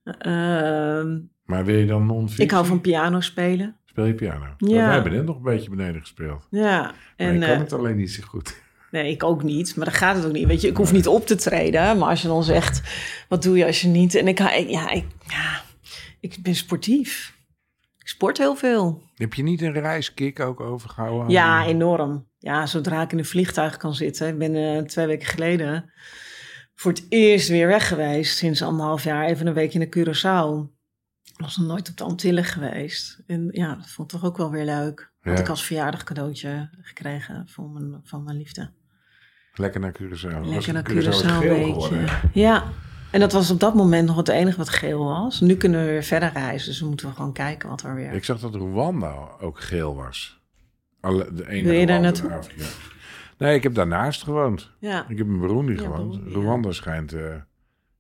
[0.04, 2.44] Ehm, Maar wil je dan non-fictie?
[2.44, 3.76] ik hou van piano spelen.
[3.86, 4.46] Speel je piano?
[4.46, 4.56] Ja.
[4.58, 4.86] Ja.
[4.86, 6.48] Wij hebben net nog een beetje beneden gespeeld.
[6.50, 8.62] Ja, Maar en ik kan eh, het alleen niet zo goed.
[8.92, 9.76] Nee, ik ook niet.
[9.76, 10.48] Maar dan gaat het ook niet.
[10.48, 11.98] Weet je, ik hoef niet op te treden.
[11.98, 12.82] Maar als je dan zegt,
[13.28, 14.16] wat doe je als je niet...
[14.16, 14.52] En ik, ja,
[14.90, 15.62] ik, ja,
[16.20, 17.38] ik ben sportief.
[17.98, 19.02] Ik sport heel veel.
[19.16, 21.30] Heb je niet een reiskick ook overgehouden?
[21.30, 22.28] Ja, enorm.
[22.38, 24.28] Ja, zodra ik in een vliegtuig kan zitten.
[24.28, 25.92] Ik ben eh, twee weken geleden
[26.76, 28.38] voor het eerst weer weg geweest.
[28.38, 30.78] Sinds anderhalf jaar even een weekje naar Curaçao.
[31.24, 33.24] Ik was nog nooit op de Antillen geweest.
[33.28, 35.12] En ja, dat vond ik toch ook wel weer leuk.
[35.20, 35.44] Had Ja.
[35.44, 38.72] ik als verjaardag cadeautje gekregen van mijn, van mijn liefde.
[39.60, 40.42] Lekker naar Curaçao.
[40.48, 42.06] Lekker naar Curaçao beetje.
[42.34, 42.64] Ja,
[43.12, 45.40] en dat was op dat moment nog het enige wat geel was.
[45.40, 48.14] Nu kunnen we weer verder reizen, dus we moeten we gewoon kijken wat er weer...
[48.14, 50.42] Ik zag dat Rwanda ook geel was.
[51.00, 52.32] Alle, de enige Wil je daar naartoe?
[52.34, 52.64] Afrika.
[53.38, 54.72] Nee, ik heb daarnaast gewoond.
[54.80, 56.12] Ja, Ik heb in Burundi Ja, gewoond.
[56.12, 56.46] Burundi, ja.
[56.46, 57.36] Rwanda schijnt eh,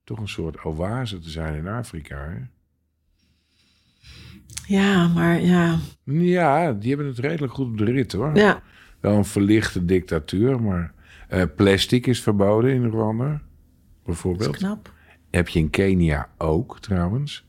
[0.03, 2.15] toch een soort oase te zijn in Afrika.
[2.17, 2.37] Hè?
[4.65, 5.77] Ja, maar ja.
[6.03, 8.35] Ja, die hebben het redelijk goed op de rit hoor.
[8.35, 8.61] Ja,
[8.99, 10.93] Wel een verlichte dictatuur, maar
[11.29, 13.41] eh, plastic is verboden in Rwanda, dat is
[14.05, 14.57] bijvoorbeeld.
[14.57, 14.93] knap.
[15.29, 17.45] Heb je in Kenia ook trouwens.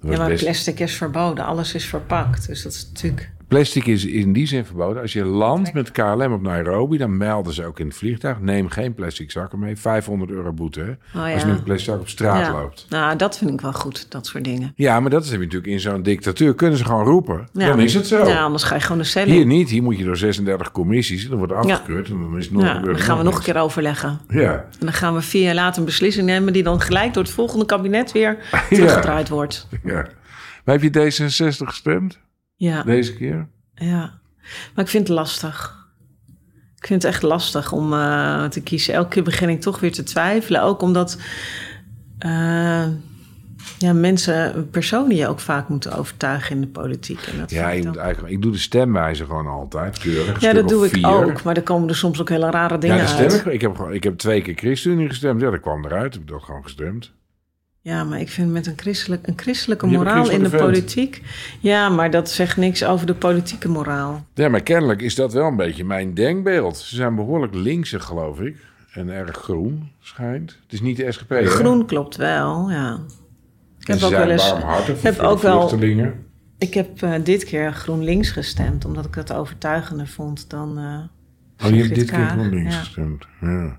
[0.00, 1.44] Ja, maar best- plastic is verboden.
[1.44, 2.46] Alles is verpakt.
[2.46, 3.30] Dus dat is natuurlijk...
[3.48, 5.02] Plastic is in die zin verboden.
[5.02, 8.68] Als je landt met KLM op Nairobi, dan melden ze ook in het vliegtuig: neem
[8.68, 9.76] geen plastic zakken mee.
[9.76, 10.96] 500 euro boete.
[11.14, 12.52] Oh, Als je met een plastic zak op straat ja.
[12.52, 12.86] loopt.
[12.88, 14.72] Nou, dat vind ik wel goed, dat soort dingen.
[14.76, 16.54] Ja, maar dat is natuurlijk in zo'n dictatuur.
[16.54, 17.48] Kunnen ze gewoon roepen.
[17.52, 17.66] Ja.
[17.66, 18.28] Dan is het zo.
[18.28, 19.24] Ja, anders ga je gewoon de cel.
[19.24, 19.70] Hier niet.
[19.70, 21.28] Hier moet je door 36 commissies.
[21.28, 22.08] Dan wordt afgekeurd.
[22.08, 24.20] En dan is het nog dan gaan we nog een keer overleggen.
[24.28, 24.52] Ja.
[24.52, 26.52] En dan gaan we vier jaar later een beslissing nemen...
[26.52, 28.36] die dan gelijk door het volgende kabinet weer
[28.70, 29.68] teruggedraaid wordt.
[29.84, 30.06] ja.
[30.64, 32.18] Maar heb je D66 gestemd?
[32.58, 33.48] Ja, Deze keer?
[33.74, 34.18] ja.
[34.74, 35.76] Maar ik vind het lastig.
[36.76, 38.94] Ik vind het echt lastig om eh, te kiezen.
[38.94, 40.62] Elke keer begin ik toch weer te twijfelen.
[40.62, 41.18] Ook omdat
[42.18, 42.86] eh,
[43.78, 47.20] ja, mensen, personen je ook vaak moeten overtuigen in de politiek.
[47.32, 49.98] En dat Ja, ik moet eigenlijk, ik doe de stemwijzer gewoon altijd.
[49.98, 50.40] Keurig.
[50.40, 51.06] ja, dat doe ik vier.
[51.06, 51.42] ook.
[51.42, 53.34] Maar er komen er soms ook hele rare dingen Ja, uit.
[53.34, 53.44] ik.
[53.44, 55.40] Ik heb, ik heb twee keer ChristenUnie gestemd.
[55.40, 56.14] Ja, dat kwam eruit.
[56.14, 57.12] Ik heb dat gewoon gestemd.
[57.88, 60.62] Ja, maar ik vind met een, christelijk, een christelijke Je moraal in de vent.
[60.62, 61.22] politiek.
[61.60, 64.26] Ja, maar dat zegt niks over de politieke moraal.
[64.34, 66.76] Ja, maar kennelijk is dat wel een beetje mijn denkbeeld.
[66.76, 68.56] Ze zijn behoorlijk linkse, geloof ik.
[68.92, 70.50] En erg groen, schijnt.
[70.62, 71.46] Het is niet de SGP, hè?
[71.46, 72.98] Groen klopt wel, ja.
[73.80, 74.50] Ik heb ze ook zijn wel eens.
[74.50, 75.78] warmhartig heb ook wel-.
[76.58, 76.88] Ik heb
[77.24, 80.78] dit keer GroenLinks gestemd, omdat ik het overtuigender vond dan.
[80.78, 82.26] eh Oh, je hebt dit keer.
[82.28, 82.80] GroenLinks Ja.
[82.80, 83.26] gestemd.
[83.40, 83.78] Ja.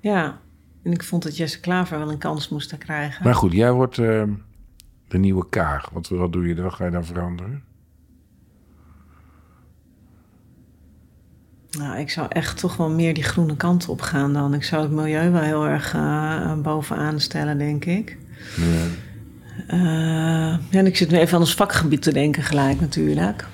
[0.00, 0.38] Ja,
[0.86, 3.24] en ik vond dat Jesse Klaver wel een kans moest krijgen.
[3.24, 4.22] Maar goed, jij wordt eh,
[5.08, 5.90] de nieuwe Kaag.
[5.92, 6.64] Wat, wat doe je dan?
[6.64, 7.62] Wat ga je dan veranderen?
[11.70, 14.54] Nou, ik zou echt toch wel meer die groene kant op gaan dan.
[14.54, 18.18] Ik zou het milieu wel heel erg eh, bovenaan stellen, denk ik.
[18.56, 18.86] Ja.
[19.66, 23.46] Eh, en ik zit nu even aan ons vakgebied te denken gelijk natuurlijk.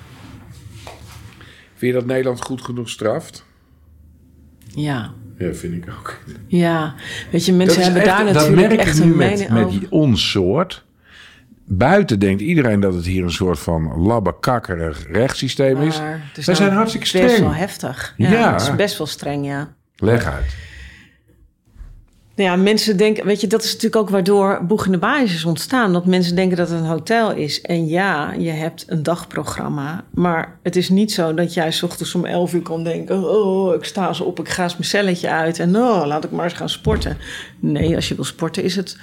[1.75, 3.45] Vind je dat Nederland goed genoeg straft?
[4.75, 5.13] Ja,
[5.47, 6.17] Ja, vind ik ook.
[6.47, 6.93] ja.
[7.31, 10.31] Weet je, mensen hebben echt- daar dat natuurlijk ik echt nu een met, die ons
[10.31, 10.83] soort.
[11.65, 15.97] Buiten denkt iedereen dat het hier een soort van labbekakkerig rechtssysteem is.
[15.99, 17.39] Wij nou zijn hartstikke Best streng.
[17.43, 18.13] wel heftig.
[18.17, 18.51] Ja, Ja.
[18.53, 19.73] Het is best wel streng, ja.
[19.95, 20.55] Leg uit.
[22.35, 25.33] Nou Ja, mensen denken, weet je, dat is natuurlijk ook waardoor Boeg in de Baais
[25.33, 25.93] is ontstaan.
[25.93, 27.61] Dat mensen denken dat het een hotel is.
[27.61, 30.03] En ja, je hebt een dagprogramma.
[30.13, 33.75] Maar het is niet zo dat jij 's ochtends om 11 uur kan denken: Oh,
[33.75, 35.59] ik sta eens op, ik ga eens mijn celletje uit.
[35.59, 37.17] En oh, laat ik maar eens gaan sporten.
[37.59, 38.97] Nee, als je wil sporten is het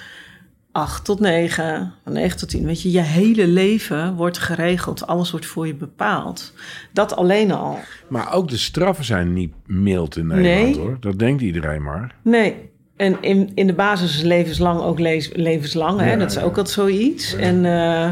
[0.71, 2.65] 8 tot 9, van 9 tot 10.
[2.65, 5.07] Weet je, je hele leven wordt geregeld.
[5.07, 6.53] Alles wordt voor je bepaald.
[6.93, 7.79] Dat alleen al.
[8.09, 10.77] Maar ook de straffen zijn niet mild in Nederland Nee.
[10.85, 10.97] hoor.
[10.99, 12.15] Dat denkt iedereen maar.
[12.21, 12.69] Nee.
[13.01, 15.99] En in, in de basis is levenslang ook lees- levenslang.
[15.99, 16.11] Hè?
[16.11, 17.35] Ja, dat is ook altijd zoiets.
[17.35, 18.11] En eh,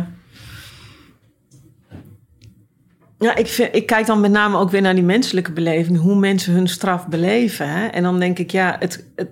[3.19, 5.97] ja, ik, vind, ik kijk dan met name ook weer naar die menselijke beleving.
[5.99, 7.69] Hoe mensen hun straf beleven.
[7.69, 7.87] Hè?
[7.87, 9.29] En dan denk ik, ja, het, het,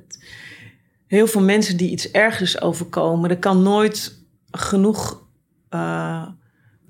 [1.08, 3.30] heel veel mensen die iets ergers overkomen...
[3.30, 4.20] er kan nooit
[4.52, 5.24] genoeg...
[5.70, 6.28] eh,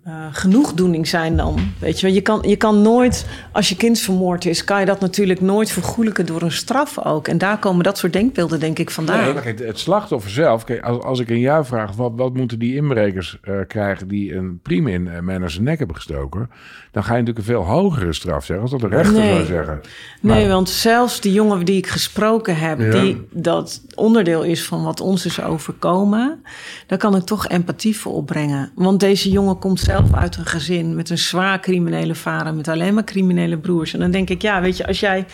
[0.07, 1.59] eh, genoegdoening zijn dan.
[1.79, 4.99] Weet je, je kan, je kan nooit, als je kind vermoord is, kan je dat
[4.99, 7.27] natuurlijk nooit vergoelijken door een straf ook.
[7.27, 9.23] En daar komen dat soort denkbeelden, denk ik, vandaan.
[9.23, 12.33] Nee, maar kijk, het slachtoffer zelf, kijk, als, als ik aan jou vraag, wat, wat
[12.33, 16.49] moeten die inbrekers eh, krijgen die een priem in uh, naar zijn nek hebben gestoken,
[16.91, 19.33] dan ga je natuurlijk een veel hogere straf zeggen, als dat de rechter Nee.
[19.33, 19.81] zou zeggen.
[20.21, 23.01] Nee, want zelfs die jongen die ik gesproken heb, Ja.
[23.01, 26.43] die dat onderdeel is van wat ons is overkomen,
[26.87, 28.71] daar kan ik toch empathie voor opbrengen.
[28.75, 32.93] Want deze jongen komt zelf uit een gezin met een zwaar criminele vader, met alleen
[32.93, 33.93] maar criminele broers.
[33.93, 35.25] En dan denk ik, ja, weet je, als jij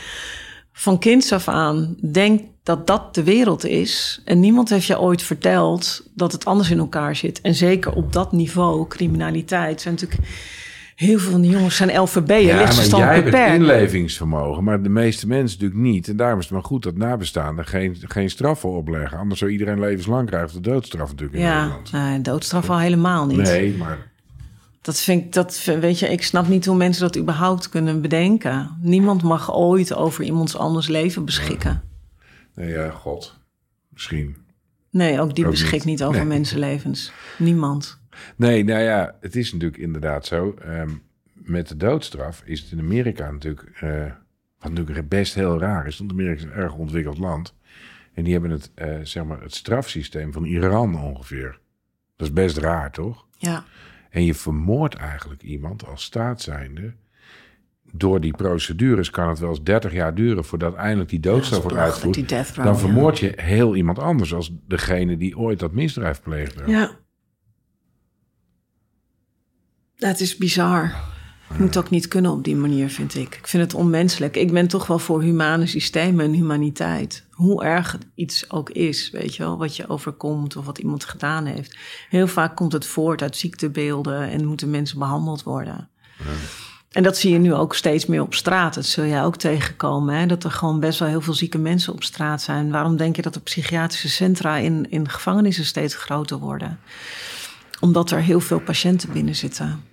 [0.73, 5.23] van kinds af aan denkt dat dat de wereld is, en niemand heeft je ooit
[5.23, 10.29] verteld dat het anders in elkaar zit, en zeker op dat niveau, criminaliteit, zijn natuurlijk.
[10.95, 14.89] Heel veel van die jongens zijn LVB'en, Ja, maar lichtverstand jij hebt inlevingsvermogen, maar de
[14.89, 16.07] meeste mensen natuurlijk niet.
[16.07, 19.17] En daarom is het maar goed dat nabestaanden geen, geen straffen opleggen.
[19.17, 21.91] Anders zou iedereen levenslang krijgen, de doodstraf natuurlijk in Ja, Nederland.
[21.91, 23.37] nee, doodstraf al helemaal niet.
[23.37, 24.11] Nee, maar
[24.83, 28.77] Dat vind ik, dat, weet je, ik snap niet hoe mensen dat überhaupt kunnen bedenken.
[28.81, 31.81] Niemand mag ooit over iemands anders leven beschikken.
[32.55, 33.37] nee, ja, god.
[33.89, 34.35] Misschien.
[34.89, 35.85] Nee, ook die Ook beschikt niet.
[35.85, 36.27] niet, over Nee.
[36.37, 37.11] mensenlevens.
[37.37, 37.99] Niemand.
[38.35, 40.55] Nee, nou ja, het is natuurlijk inderdaad zo.
[40.61, 40.89] ehm,
[41.33, 43.69] met de doodstraf is het in Amerika natuurlijk...
[43.79, 44.05] eh,
[44.59, 47.53] wat natuurlijk best heel raar is, want Amerika is een erg ontwikkeld land.
[48.13, 51.59] En die hebben het, eh, zeg maar, het strafsysteem van Iran ongeveer.
[52.15, 53.25] Dat is best raar, toch?
[53.37, 53.63] Ja,
[54.13, 56.93] En je vermoordt eigenlijk iemand als staat zijnde.
[57.91, 61.77] Door die procedures kan het wel eens 30 jaar duren voordat eindelijk die doodstraf wordt
[61.77, 62.55] uitgevoerd.
[62.55, 66.63] Dan vermoord je heel iemand anders als degene die ooit dat misdrijf pleegde.
[66.67, 67.01] ja.
[69.95, 70.95] Dat is bizar.
[71.53, 73.35] Het moet ook niet kunnen op die manier, vind ik.
[73.35, 74.35] Ik vind het onmenselijk.
[74.35, 77.23] Ik ben toch wel voor humane systemen en humaniteit.
[77.31, 81.45] Hoe erg iets ook is, weet je wel, wat je overkomt of wat iemand gedaan
[81.45, 81.77] heeft.
[82.09, 85.89] Heel vaak komt het voort uit ziektebeelden en moeten mensen behandeld worden.
[86.91, 88.73] En dat zie je nu ook steeds meer op straat.
[88.73, 90.15] Dat zul jij ook tegenkomen.
[90.15, 90.25] Hè?
[90.25, 92.71] Dat er gewoon best wel heel veel zieke mensen op straat zijn.
[92.71, 96.79] Waarom denk je dat de psychiatrische centra in, in gevangenissen steeds groter worden?
[97.79, 99.83] Omdat er heel veel patiënten binnen zitten.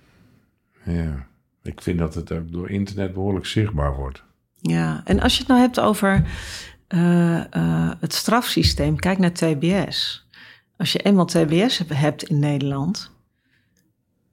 [0.83, 1.29] Ja,
[1.63, 4.23] ik vind dat het ook door internet behoorlijk zichtbaar wordt.
[4.61, 6.23] Ja, en als je het nou hebt over
[6.89, 10.27] uh, uh, het strafsysteem, kijk naar TBS.
[10.77, 13.11] Als je eenmaal TBS hebt in Nederland,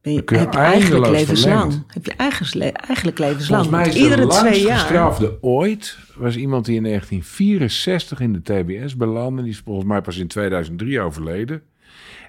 [0.00, 1.84] ben je, kun je heb je eigenlijk levenslang.
[1.86, 3.64] Heb je eigen, eigenlijk levenslang.
[3.64, 4.78] Volgens mij is Iedere de twee jaar.
[4.78, 5.98] gestrafde ooit...
[6.16, 9.42] was iemand die in 1964 in de TBS belandde.
[9.42, 11.62] Die is volgens mij pas in 2003 overleden.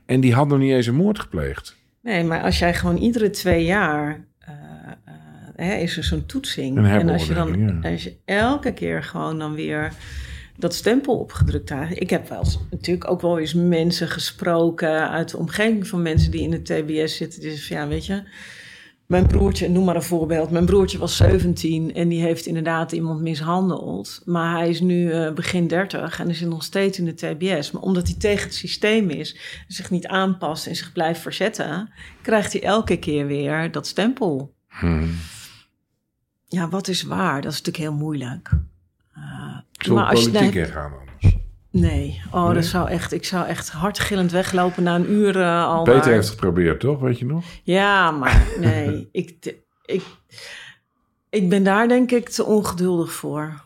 [0.05, 1.75] En die had nog niet eens een moord gepleegd.
[2.01, 4.38] Nee, maar als jij gewoon iedere twee jaar eh, eh,
[5.55, 6.87] hè, is er zo'n toetsing.
[6.87, 7.89] En als je dan ja.
[7.91, 9.93] als je elke keer gewoon dan weer
[10.59, 12.01] dat stempel opgedrukt krijgt.
[12.01, 16.31] Ik heb wel eens, natuurlijk ook wel eens mensen gesproken uit de omgeving van mensen
[16.31, 17.41] die in de TBS zitten.
[17.41, 18.23] Die zeggen van ja, weet je,
[19.09, 20.49] mijn broertje, noem maar een voorbeeld.
[20.49, 24.21] Mijn broertje was 17 en die heeft inderdaad iemand mishandeld.
[24.25, 27.71] Maar hij is nu eh, begin 30 en is nog steeds in de TBS.
[27.71, 31.89] Maar omdat hij tegen het systeem is, zich niet aanpast en zich blijft verzetten,
[32.21, 34.53] krijgt hij elke keer weer dat stempel.
[34.67, 35.15] Hmm.
[36.45, 37.41] Ja, wat is waar?
[37.41, 38.49] Dat is natuurlijk heel moeilijk.
[39.17, 41.08] Uh, we als politiek ingaan?
[41.71, 42.53] Nee, oh, Nee?
[42.53, 45.83] dat zou echt, ik zou echt hardgillend weglopen na een uur eh, al.
[45.83, 46.11] Peter daar.
[46.11, 46.99] heeft het geprobeerd, toch?
[46.99, 47.45] Weet je nog?
[47.63, 49.55] Ja, maar nee, ik,
[49.85, 50.03] ik,
[51.29, 53.63] ik ben daar denk ik te ongeduldig voor.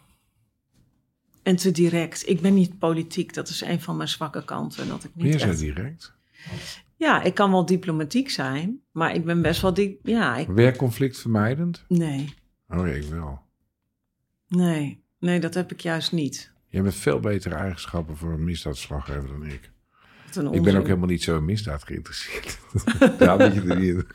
[1.44, 2.30] En te direct.
[2.30, 4.88] Ik ben niet politiek, dat is een van mijn zwakke kanten.
[4.88, 6.14] Dat ik niet Meer zo echt- direct.
[6.98, 9.74] Ja, ik kan wel diplomatiek zijn, maar ik ben best wel...
[9.74, 11.86] Die, ja, ik, Werkconflict vermijdend?
[11.88, 12.34] nee,
[12.70, 13.40] Oh ja, ik wel.
[14.48, 16.53] nee, nee, dat heb ik juist niet.
[16.74, 19.72] Je hebt veel betere eigenschappen voor een misdaadslaggever dan ik.
[20.54, 22.60] Ik ben ook helemaal niet zo in misdaad geïnteresseerd.
[23.20, 24.06] ja, dat je niet-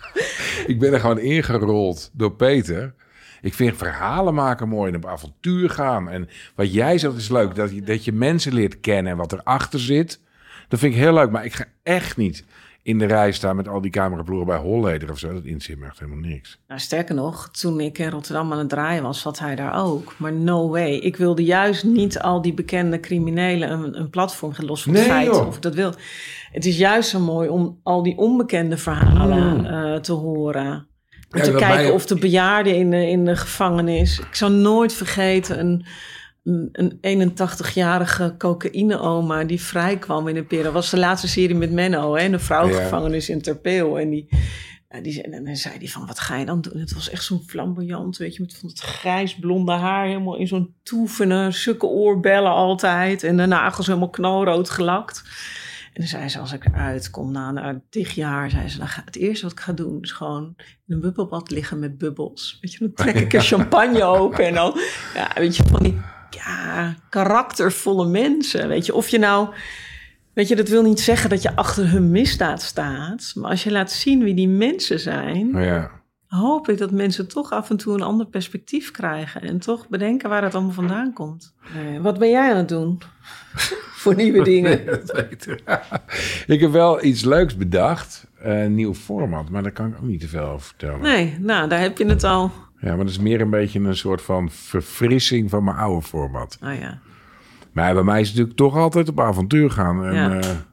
[0.67, 2.95] ik ben er gewoon ingerold door Peter.
[3.41, 6.09] Ik vind verhalen maken mooi en op avontuur gaan.
[6.09, 9.33] En wat jij zegt is leuk, dat je, dat je mensen leert kennen en wat
[9.33, 10.21] erachter zit.
[10.69, 12.45] Dat vind ik heel leuk, maar ik ga echt niet
[12.89, 15.33] in de rij staan met al die cameraploegen bij Holleder of zo.
[15.33, 16.59] Dat me echt helemaal niks.
[16.69, 20.15] Nou, sterker nog, toen ik in Rotterdam aan het draaien was, zat hij daar ook.
[20.19, 20.93] Maar no way.
[20.95, 25.03] Ik wilde juist niet al die bekende criminelen een, een platform gaan los van Nee,
[25.03, 25.47] feit joh.
[25.47, 25.93] of ik dat wil.
[26.53, 29.65] Het is juist zo mooi om al die onbekende verhalen Mm.
[29.65, 30.87] eh, te horen.
[31.31, 34.19] Om Ja, te kijken mij- of de bejaarden in de, in de gevangenis.
[34.19, 35.85] Ik zou nooit vergeten een,
[36.49, 40.73] een, een 81-jarige cocaïne-oma die vrijkwam in een periode.
[40.73, 43.99] Dat was de laatste serie met Menno, hè, de vrouwengevangenis in Terpeel.
[43.99, 44.29] En die,
[44.89, 46.81] ja, die, zei- en dan zei hij van, wat ga je dan doen?
[46.81, 50.75] Het was echt zo'n flamboyant, weet je, met van het grijs-blonde haar, helemaal in zo'n
[50.83, 53.23] toefene, sukke oorbellen altijd.
[53.23, 55.23] En de nagels helemaal knalrood gelakt.
[55.93, 58.89] En dan zei ze, als ik eruit kom na een tig jaar, zei ze, dan
[58.89, 62.59] ga, het eerste wat ik ga doen is gewoon in een bubbelbad liggen met bubbels.
[62.61, 64.81] Weet je, dan trek ik een champagne open en dan,
[65.15, 68.69] ja, weet je, van die ja, karaktervolle mensen.
[68.69, 69.49] Weet je, of je nou,
[70.33, 73.33] weet je, dat wil niet zeggen dat je achter hun misdaad staat.
[73.35, 75.91] Maar als je laat zien wie die mensen zijn, Maar ja,
[76.27, 79.41] hoop ik dat mensen toch af en toe een ander perspectief krijgen.
[79.41, 81.55] En toch bedenken waar het allemaal vandaan komt.
[81.75, 83.01] Nee, wat ben jij aan het doen?
[84.03, 84.81] Voor nieuwe dingen.
[85.31, 85.63] ik.
[86.47, 88.27] ik heb wel iets leuks bedacht.
[88.39, 91.01] Een nieuw format, maar daar kan ik ook niet te veel over vertellen.
[91.01, 92.53] Nee, nou, daar heb je het al.
[92.81, 96.59] Ja, maar dat is meer een beetje een soort van verfrissing van mijn oude format.
[96.63, 96.99] Oh ja.
[97.73, 100.05] Maar bij mij is het natuurlijk toch altijd op avontuur gaan.
[100.05, 100.35] En, Ja.
[100.35, 100.65] ja.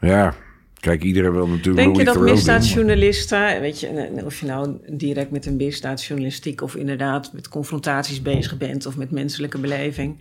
[0.00, 0.34] ja,
[0.80, 5.46] kijk, iedereen wil natuurlijk Denk je dat misdaadjournalisten, weet je, of je nou direct met
[5.46, 10.18] een misdaadjournalistiek of inderdaad met confrontaties bezig bent of met menselijke beleving,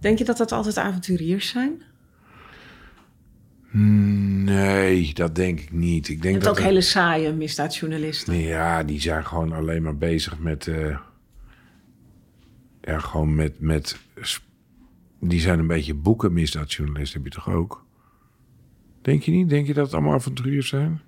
[0.00, 1.82] denk je dat dat altijd avonturiers zijn?
[3.74, 6.08] Nee, dat denk ik niet.
[6.08, 8.36] Ik Je denk hebt dat ook hele saaie misdaadjournalisten.
[8.36, 10.66] Ja, die zijn gewoon alleen maar bezig met...
[10.66, 10.98] eh,
[12.82, 13.60] ja, gewoon met...
[13.60, 13.98] met
[15.20, 17.86] die zijn een beetje boeken misdaadjournalisten, heb je toch ook?
[19.02, 19.48] Denk je niet?
[19.48, 21.00] Denk je dat het allemaal avonturiers zijn?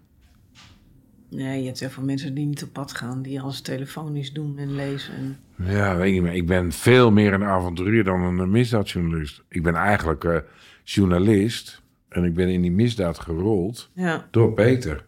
[1.30, 4.58] Nee, je hebt heel veel mensen die niet op pad gaan, die alles telefonisch doen
[4.58, 5.14] en lezen.
[5.14, 5.38] En...
[5.66, 6.32] Ja, weet ik niet meer.
[6.32, 9.42] Ik ben veel meer een avonturier dan een misdaadjournalist.
[9.48, 10.36] Ik ben eigenlijk eh,
[10.84, 11.82] journalist
[12.14, 15.06] en ik ben in die misdaad gerold Ja, door Peter.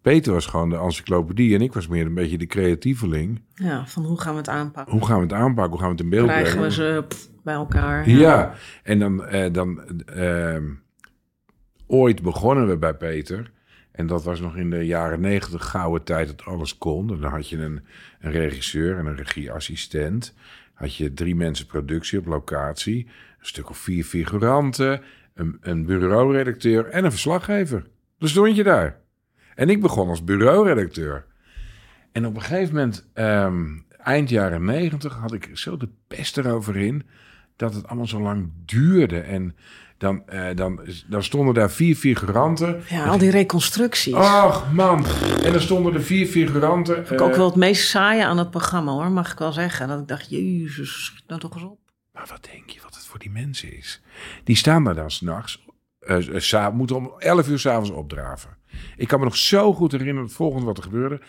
[0.00, 3.42] Peter was gewoon de encyclopedie en ik was meer een beetje de creatieveling.
[3.54, 4.92] ja, van hoe gaan we het aanpakken?
[4.92, 5.70] Hoe gaan we het aanpakken?
[5.70, 6.68] Hoe gaan we het in beeld Krijgen brengen?
[6.68, 8.08] we ze pff, bij elkaar?
[8.10, 10.64] Ja, en dan, eh, dan ehm,
[11.86, 13.50] ooit begonnen we bij Peter.
[13.92, 17.06] En dat was nog in de jaren negentig gouden tijd dat alles kon.
[17.06, 17.80] Dan had je een,
[18.20, 20.34] een regisseur en een regieassistent.
[20.74, 23.06] Had je drie mensen productie op locatie.
[23.38, 25.00] Een stuk of vier figuranten.
[25.36, 27.86] Een, een bureauredacteur en een verslaggever.
[28.18, 29.00] Dus stond je daar.
[29.54, 31.24] En ik begon als bureauredacteur.
[32.12, 33.64] En op een gegeven moment, ehm,
[33.98, 37.02] eind jaren negentig, had ik zo de pest erover in
[37.56, 39.20] dat het allemaal zo lang duurde.
[39.20, 39.56] En
[39.98, 42.82] dan, eh, dan, dan stonden daar vier figuranten.
[42.88, 44.14] Ja, al die reconstructies.
[44.14, 45.06] Ach man,
[45.42, 47.06] en dan stonden er vier figuranten.
[47.06, 49.88] Vond ik ook wel het meest saaie aan het programma hoor, mag ik wel zeggen.
[49.88, 51.78] Dat ik dacht, jezus, schiet nou toch eens op.
[52.16, 54.02] Maar wat denk je wat het voor die mensen is?
[54.44, 55.64] Die staan daar dan s'nachts,
[56.00, 58.56] uh, uh, moeten om 11 uur s'avonds opdraven.
[58.96, 61.20] Ik kan me nog zo goed herinneren het volgende wat er gebeurde.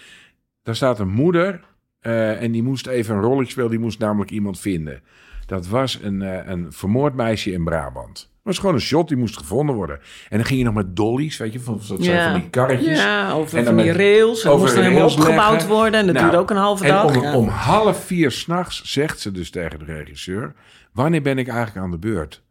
[0.61, 1.63] Daar staat een moeder
[2.01, 3.69] uh, en die moest even een rolletje spelen.
[3.69, 5.03] Die moest namelijk iemand vinden.
[5.45, 6.21] Dat was een,
[6.51, 8.31] een vermoord meisje in Brabant.
[8.47, 9.99] Dat was gewoon een shot, die moest gevonden worden.
[10.29, 12.31] En dan ging je nog met dollies, weet je, van, dat zijn Ja.
[12.31, 12.97] van die karretjes.
[12.99, 14.43] Ja, over En dan van die rails.
[14.43, 15.69] En over moest helemaal opgebouwd leggen.
[15.69, 15.99] worden.
[15.99, 17.15] En dat Nou, duurde ook een halve en dag.
[17.15, 17.35] om, ja.
[17.35, 20.53] om half vier s'nachts zegt ze dus tegen de regisseur...
[20.93, 22.43] wanneer ben ik eigenlijk aan de beurt?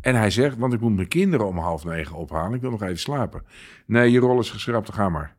[0.00, 2.54] En hij zegt, want ik moet mijn kinderen om half negen ophalen.
[2.54, 3.42] Ik wil nog even slapen.
[3.86, 5.36] Nee, je rol is geschrapt, ga maar.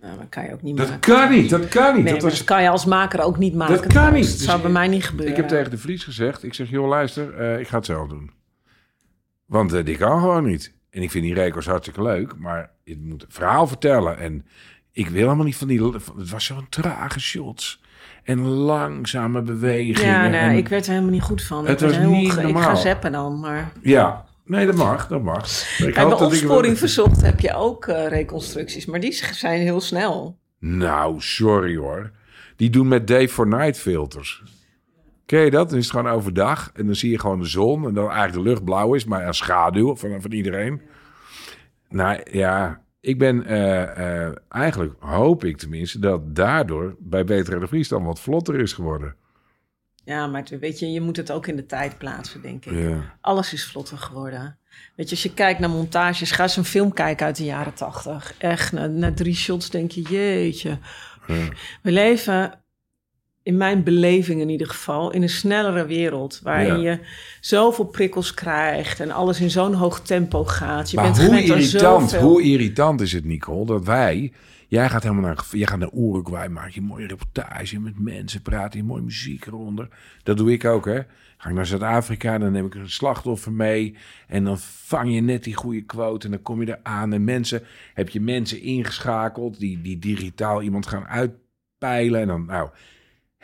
[0.00, 1.14] Nou, dat kan je ook niet Dat maken.
[1.14, 2.04] kan niet, dat kan niet.
[2.04, 3.74] Nee, dat maar was, dat kan je als maker ook niet maken.
[3.74, 4.24] Dat kan niet.
[4.28, 5.30] Dat Dus zou bij mij niet gebeuren.
[5.30, 8.08] ik heb tegen de Vries gezegd, ik zeg, joh luister, eh, ik ga het zelf
[8.08, 8.30] doen.
[9.46, 10.74] Want eh, die kan gewoon niet.
[10.90, 14.18] En ik vind die records hartstikke leuk, maar je moet een verhaal vertellen.
[14.18, 14.46] En
[14.92, 15.82] ik wil helemaal niet van die...
[16.16, 17.82] Het was zo'n trage shots.
[18.22, 20.10] En langzame bewegingen.
[20.10, 21.66] Ja, nee, en- ik werd er helemaal niet goed van.
[21.66, 22.62] Het ik was niet ge- Ik normaal.
[22.62, 23.72] ga zappen dan, maar...
[23.82, 25.46] Ja, nee, dat mag, dat mag.
[25.78, 30.38] Ik bij ik- opsporing verzocht heb je ook eh, reconstructies, maar die zijn heel snel.
[30.58, 32.10] Nou, sorry hoor.
[32.56, 34.42] Die doen met day for night filters.
[35.26, 35.68] Ken je dat?
[35.68, 38.44] Dan is het gewoon overdag en dan zie je gewoon de zon en dan eigenlijk
[38.44, 40.80] de lucht blauw is, maar een schaduw van, van iedereen.
[41.88, 47.66] Nou ja, ik ben eh, eh, eigenlijk hoop ik tenminste dat daardoor bij Beter de
[47.66, 49.16] Vries dan wat vlotter is geworden.
[50.04, 52.72] Ja, maar weet je, je moet het ook in de tijd plaatsen, denk ik.
[52.72, 53.16] Ja.
[53.20, 54.58] Alles is vlotter geworden.
[54.96, 57.74] Weet je, als je kijkt naar montages, ga eens een film kijken uit de jaren
[57.74, 58.34] tachtig.
[58.38, 60.78] Echt, na, na drie shots denk je, jeetje.
[61.26, 61.48] Ja.
[61.82, 62.63] We leven,
[63.44, 66.40] in mijn beleving in ieder geval, in een snellere wereld.
[66.42, 66.90] Waarin Ja.
[66.90, 66.98] je
[67.40, 70.90] zoveel prikkels krijgt en alles in zo'n hoog tempo gaat.
[70.90, 74.32] Je maar bent hoe irritant, hoe irritant is het, Nicole, dat wij...
[74.68, 78.42] Jij gaat helemaal naar, jij gaat naar Uruguay, maak je een mooie reportage met mensen,
[78.42, 79.88] praat je mooie muziek eronder.
[80.22, 81.00] Dat doe ik ook, hè.
[81.36, 83.96] Ga ik naar Zuid-Afrika, dan neem ik een slachtoffer mee.
[84.28, 87.12] En dan vang je net die goede quote en dan kom je er aan.
[87.12, 87.62] En mensen,
[87.94, 92.20] heb je mensen ingeschakeld die, die digitaal iemand gaan uitpeilen.
[92.20, 92.70] En dan, nou,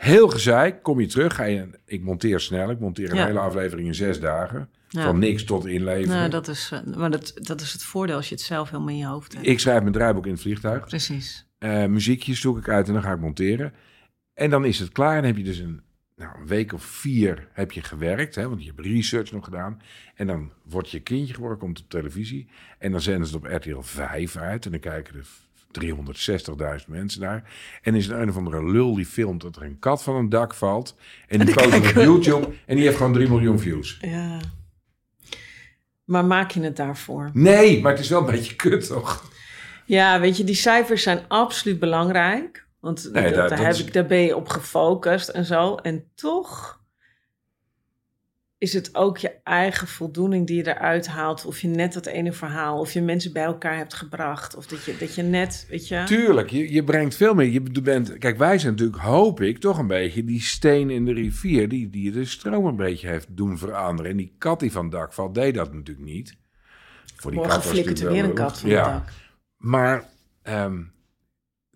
[0.01, 1.35] heel gezeik, kom je terug.
[1.35, 3.25] Ga je, ik monteer snel, ik monteer een Ja.
[3.25, 4.69] hele aflevering in zes dagen.
[4.87, 5.03] Ja.
[5.03, 6.17] Van niks tot inleveren.
[6.17, 8.89] Nou, dat is, eh, maar dat, dat is het voordeel als je het zelf helemaal
[8.89, 9.47] in je hoofd hebt.
[9.47, 10.85] Ik schrijf mijn draaiboek in het vliegtuig.
[10.85, 11.45] Precies.
[11.57, 13.73] Eh, muziekjes zoek ik uit en dan ga ik monteren.
[14.33, 15.17] En dan is het klaar.
[15.17, 15.81] En heb je dus een,
[16.15, 18.35] nou, een week of vier heb je gewerkt.
[18.35, 19.81] Hè, want je hebt research nog gedaan.
[20.15, 22.47] En dan wordt je kindje geboren, komt op televisie.
[22.79, 24.65] En dan zenden ze het op RTL 5 uit.
[24.65, 25.27] En dan kijken er
[25.81, 27.51] 360.000 mensen naar.
[27.81, 30.29] En is er een of andere lul die filmt dat er een kat van een
[30.29, 30.95] dak valt.
[31.27, 32.47] En die post op YouTube.
[32.65, 33.97] En die heeft gewoon 3 miljoen views.
[34.01, 34.39] Ja.
[36.05, 37.29] Maar maak je het daarvoor?
[37.33, 39.29] Nee, maar het is wel een beetje kut, toch?
[39.85, 42.65] Ja, weet je, die cijfers zijn absoluut belangrijk.
[42.79, 45.45] Want Nee, dat- dat- daar, dat heb is- ik, daar ben je op gefocust en
[45.45, 45.75] zo.
[45.75, 46.80] En toch
[48.61, 51.45] is het ook je eigen voldoening die je eruit haalt.
[51.45, 54.55] Of je net dat ene verhaal, of je mensen bij elkaar hebt gebracht.
[54.55, 56.03] Of dat je, dat je net, weet je...
[56.05, 57.49] Tuurlijk, je, je brengt veel meer.
[57.49, 61.13] Je bent, kijk, wij zijn natuurlijk, hoop ik, toch een beetje die steen in de
[61.13, 61.69] rivier...
[61.69, 64.11] die, die de stroom een beetje heeft doen veranderen.
[64.11, 66.37] En die kat die van het dak valt, deed dat natuurlijk niet.
[67.15, 69.09] Voor die Morgen kat flikkert er weer een kat van Ja, dak.
[69.57, 70.09] maar
[70.41, 70.83] ehm,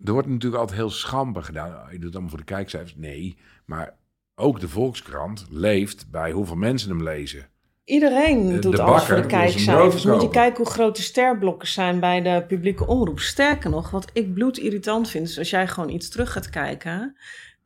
[0.04, 1.86] er wordt natuurlijk altijd heel schamper gedaan.
[1.90, 2.96] Je doet het allemaal voor de kijkcijfers.
[2.96, 3.96] Nee, maar
[4.36, 7.48] ook de Volkskrant leeft bij hoeveel mensen hem lezen.
[7.84, 10.04] Iedereen De- doet de alles voor de kijkcijfers.
[10.04, 13.20] Moet je kijken hoe groot de sterblokken zijn bij de publieke omroep.
[13.20, 17.16] Sterker nog, wat ik bloedirritant vind, is als jij gewoon iets terug gaat kijken,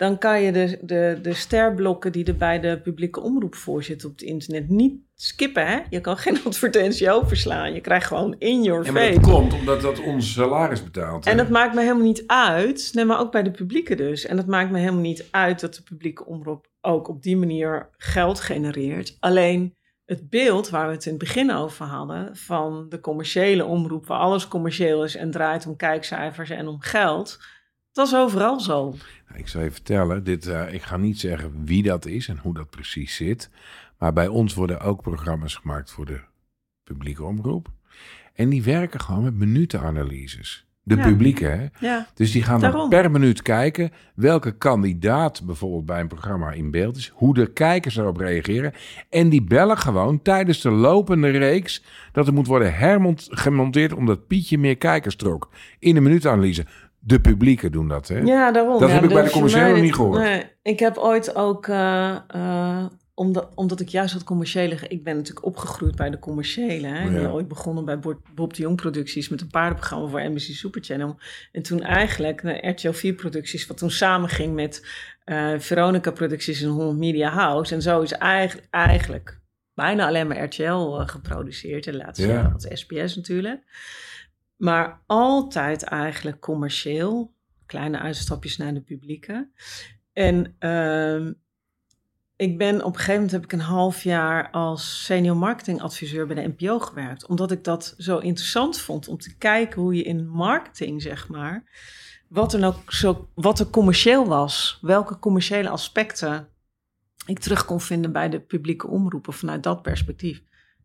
[0.01, 4.09] dan kan je de, de, de sterblokken die er bij de publieke omroep voor zitten
[4.09, 5.67] op het internet niet skippen.
[5.67, 5.79] Hè?
[5.91, 7.75] Je kan geen advertentie overslaan.
[7.75, 9.31] Je krijgt gewoon in your En maar dat face.
[9.31, 11.25] komt omdat dat ons salaris betaalt.
[11.25, 11.31] hè.
[11.31, 12.91] En dat maakt me helemaal niet uit.
[12.95, 14.27] Nee, maar ook bij de publieke dus.
[14.27, 17.89] En het maakt me helemaal niet uit dat de publieke omroep ook op die manier
[17.97, 19.17] geld genereert.
[19.19, 24.07] Alleen het beeld waar we het in het begin over hadden, van de commerciële omroep,
[24.07, 27.39] waar alles commercieel is en draait om kijkcijfers en om geld,
[27.93, 28.83] dat is overal zo.
[29.29, 32.39] Nou, Ik zal je vertellen, dit, eh, ik ga niet zeggen wie dat is en
[32.43, 33.51] hoe dat precies zit.
[33.99, 36.21] Maar bij ons worden ook programma's gemaakt voor de
[36.85, 37.69] publieke omroep.
[38.35, 40.65] En die werken gewoon met minutenanalyses.
[40.83, 41.03] De Ja.
[41.03, 41.67] publieke, hè?
[41.87, 46.71] Ja, Dus die gaan dan per minuut kijken welke kandidaat bijvoorbeeld bij een programma in
[46.71, 48.73] beeld is, hoe de kijkers erop reageren.
[49.11, 54.27] En die bellen gewoon tijdens de lopende reeks dat er moet worden hermont, gemonteerd omdat
[54.27, 55.49] Pietje meer kijkers trok.
[55.79, 56.67] In de minuutanalyse.
[57.03, 58.19] De publieke doen dat, hè?
[58.19, 58.79] ja daarom.
[58.81, 60.19] Dat ja, heb ik bij de commerciële niet gehoord.
[60.19, 62.85] Nee, ik heb ooit ook, eh, eh,
[63.15, 64.77] omdat, omdat ik juist dat commerciële...
[64.89, 66.87] Ik ben natuurlijk opgegroeid bij de commerciële.
[66.87, 67.05] Hè?
[67.05, 67.21] Ik Ja.
[67.21, 67.99] ben ooit begonnen bij
[68.35, 69.29] Bob de Jong producties...
[69.29, 71.19] met een paardenprogramma voor NBC Super Channel.
[71.53, 73.67] En toen eigenlijk naar RTL 4 producties...
[73.67, 74.87] wat toen samenging met
[75.25, 77.75] eh, Veronica producties en 100 Media House.
[77.75, 79.41] En zo is eigenlijk, eigenlijk
[79.75, 81.87] bijna alleen maar RTL geproduceerd.
[81.87, 82.29] En laatst Ja.
[82.29, 82.51] ja.
[82.53, 83.61] wat SBS natuurlijk.
[84.61, 87.35] Maar altijd eigenlijk commercieel.
[87.67, 89.51] Kleine uitstapjes naar de publieke.
[90.13, 91.33] En ehm,
[92.37, 96.43] ik ben op een gegeven moment heb ik een half jaar als senior marketingadviseur bij
[96.43, 97.27] de NPO gewerkt.
[97.27, 101.65] Omdat ik dat zo interessant vond om te kijken hoe je in marketing, zeg maar,
[102.29, 104.79] wat er nou zo, wat er commercieel was.
[104.81, 106.49] Welke commerciële aspecten
[107.27, 110.43] ik terug kon vinden bij de publieke omroepen vanuit dat perspectief.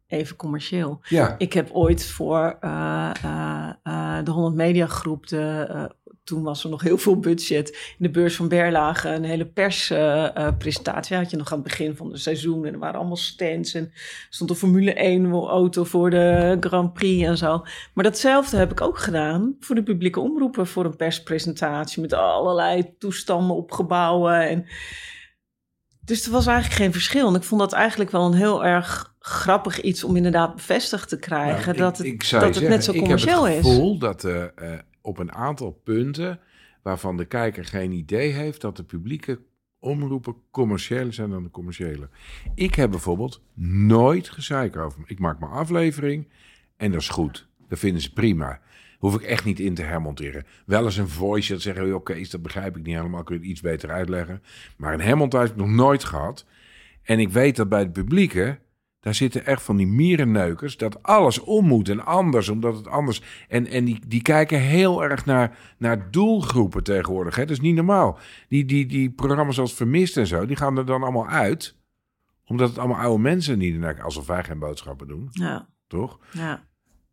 [0.08, 0.99] Even commercieel.
[1.08, 1.36] Ja.
[1.38, 5.91] Ik heb ooit voor eh, eh, eh, de 100 Media Groep, de,
[6.24, 11.16] toen was er nog heel veel budget, in de beurs van Berlage een hele perspresentatie.
[11.16, 13.91] had je nog aan het begin van het seizoen en er waren allemaal stands en
[14.30, 17.64] stond een Formule 1 auto voor de Grand Prix en zo.
[17.93, 22.97] Maar datzelfde heb ik ook gedaan voor de publieke omroepen, voor een perspresentatie met allerlei
[22.97, 24.66] toestanden op gebouwen en...
[25.99, 27.28] Dus er was eigenlijk geen verschil.
[27.28, 31.19] En ik vond dat eigenlijk wel een heel erg grappig iets om inderdaad bevestigd te
[31.19, 31.65] krijgen.
[31.65, 33.71] Nou, dat het, ik dat het net zo zeggen, ik heb commercieel het is.
[33.71, 36.39] gevoel dat eh, eh, op een aantal punten
[36.82, 39.39] waarvan de kijker geen idee heeft dat de publieke
[39.80, 42.09] omroepen commerciëler zijn dan de commerciële.
[42.55, 43.41] Ik heb bijvoorbeeld
[43.88, 44.99] nooit gezeik over.
[44.99, 45.05] me.
[45.07, 46.28] Ik maak mijn aflevering
[46.78, 47.47] en dat is goed.
[47.67, 48.59] Dat vinden ze prima.
[48.99, 50.45] Hoef ik echt niet in te hermonteren.
[50.65, 53.23] Wel eens een voice dat zeggen, oké, Kees, dat begrijp ik niet helemaal.
[53.23, 54.41] Kun je het iets beter uitleggen.
[54.78, 56.45] Maar een hermontage heb ik nog nooit gehad.
[57.03, 58.59] En ik weet dat bij het publieke,
[59.06, 63.22] daar zitten echt van die mierenneukers, dat alles om moet en anders, omdat het anders...
[63.47, 67.36] En, en die, die kijken heel erg naar, naar doelgroepen tegenwoordig.
[67.36, 67.41] Hè?
[67.41, 68.20] Dat is niet normaal.
[68.47, 71.78] Die, die, die programma's als Vermist en zo, die gaan er dan allemaal uit.
[72.45, 76.20] Omdat het allemaal oude mensen niet naar alsof wij geen boodschappen doen, Ja, toch?
[76.32, 76.64] ja.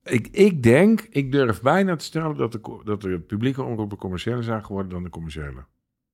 [0.02, 4.42] Ik, ik denk, ik durf bijna te stellen dat de, dat de publieke omroepen commerciëler
[4.44, 5.64] zijn geworden dan de commerciële.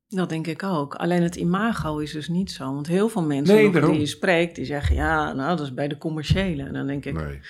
[0.08, 0.94] Dat denk ik ook.
[0.94, 2.64] Alleen het imago is dus niet zo.
[2.74, 4.94] Want heel veel mensen Nee, die je spreekt, die zeggen...
[4.94, 6.62] ja, nou, dat is bij de commerciële.
[6.62, 7.40] En dan denk ik, Nee.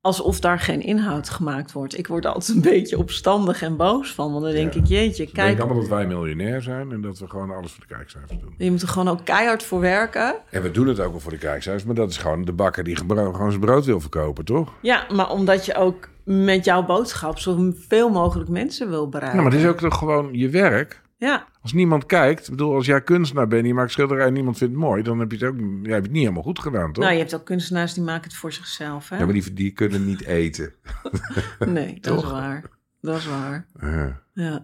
[0.00, 1.98] alsof daar geen inhoud gemaakt wordt.
[1.98, 4.32] Ik word altijd een beetje opstandig en boos van.
[4.32, 4.80] Want dan denk Ja.
[4.80, 5.58] ik, jeetje, Ze denken kijk...
[5.58, 8.54] allemaal dat wij miljonair zijn en dat we gewoon alles voor de kijkcijfers doen.
[8.58, 10.34] Je moet er gewoon ook keihard voor werken.
[10.50, 12.84] En we doen het ook wel voor de kijkcijfers, maar dat is gewoon de bakker
[12.84, 14.72] die gewoon zijn brood wil verkopen, toch?
[14.82, 17.38] Ja, maar omdat je ook met jouw boodschap...
[17.38, 19.38] zoveel mogelijk mensen wil bereiken.
[19.38, 21.06] Nou, maar het is ook toch gewoon je werk.
[21.20, 24.32] Ja, Als niemand kijkt, ik bedoel, als jij kunstenaar bent en je maakt schilderij en
[24.32, 26.58] niemand vindt het mooi, dan heb je het ook jij hebt het niet helemaal goed
[26.58, 27.02] gedaan, toch?
[27.04, 29.16] nou, je hebt ook kunstenaars die maken het voor zichzelf, hè?
[29.18, 30.72] Ja, maar die, die kunnen niet eten.
[31.58, 32.64] Nee, dat is waar.
[33.00, 34.20] Dat is waar, Ja.
[34.32, 34.62] ja.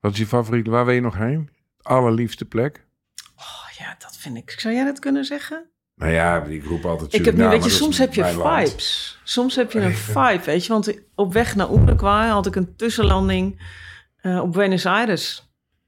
[0.00, 0.66] Wat is je favoriet?
[0.66, 1.50] Waar wil je nog heen?
[1.82, 2.84] Allerliefste plek?
[3.36, 4.50] Oh, ja, dat vind ik.
[4.50, 5.66] Zou jij dat kunnen zeggen?
[5.94, 8.68] Nou ja, ik roep altijd Ik heb nu, weet je, soms heb je land.
[8.68, 9.20] vibes.
[9.24, 10.72] Soms heb je een vibe, weet je.
[10.72, 13.62] Want op weg naar Uruguay had ik een tussenlanding
[14.16, 15.43] eh, op Buenos Aires.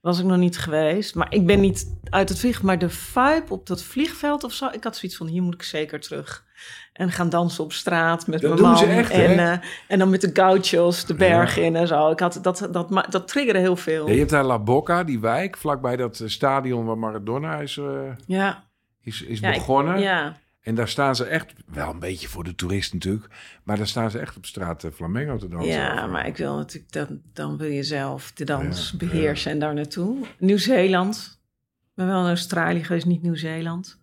[0.06, 1.14] Was ik nog niet geweest.
[1.14, 2.66] Maar ik ben niet uit het vliegveld.
[2.66, 4.68] Maar de vibe op dat vliegveld of zo.
[4.72, 6.44] Ik had zoiets van, hier moet ik zeker terug.
[6.92, 8.84] En gaan dansen op straat met Dat mijn man.
[8.88, 11.68] echt, en, eh, en dan met de gauchos de bergen Ja.
[11.68, 12.10] in en zo.
[12.10, 14.06] Ik had, dat, dat, dat, dat triggerde heel veel.
[14.06, 17.76] Ja, je hebt daar La Boca, die wijk, vlakbij dat eh, stadion waar Maradona is,
[17.76, 17.84] eh,
[18.26, 18.64] Ja,
[19.02, 20.00] is, is ik- begonnen.
[20.00, 20.36] ja.
[20.66, 23.26] En daar staan ze echt, wel een beetje voor de toerist natuurlijk,
[23.64, 25.72] maar daar staan ze echt op straat eh, flamenco te dansen.
[25.72, 29.58] Ja, maar ik wil natuurlijk, dan, dan wil je zelf de dans Ja, beheersen en
[29.58, 30.26] daar naartoe.
[30.38, 31.40] Nieuw-Zeeland.
[31.82, 34.00] Ik ben wel in Australië geweest, niet Nieuw-Zeeland.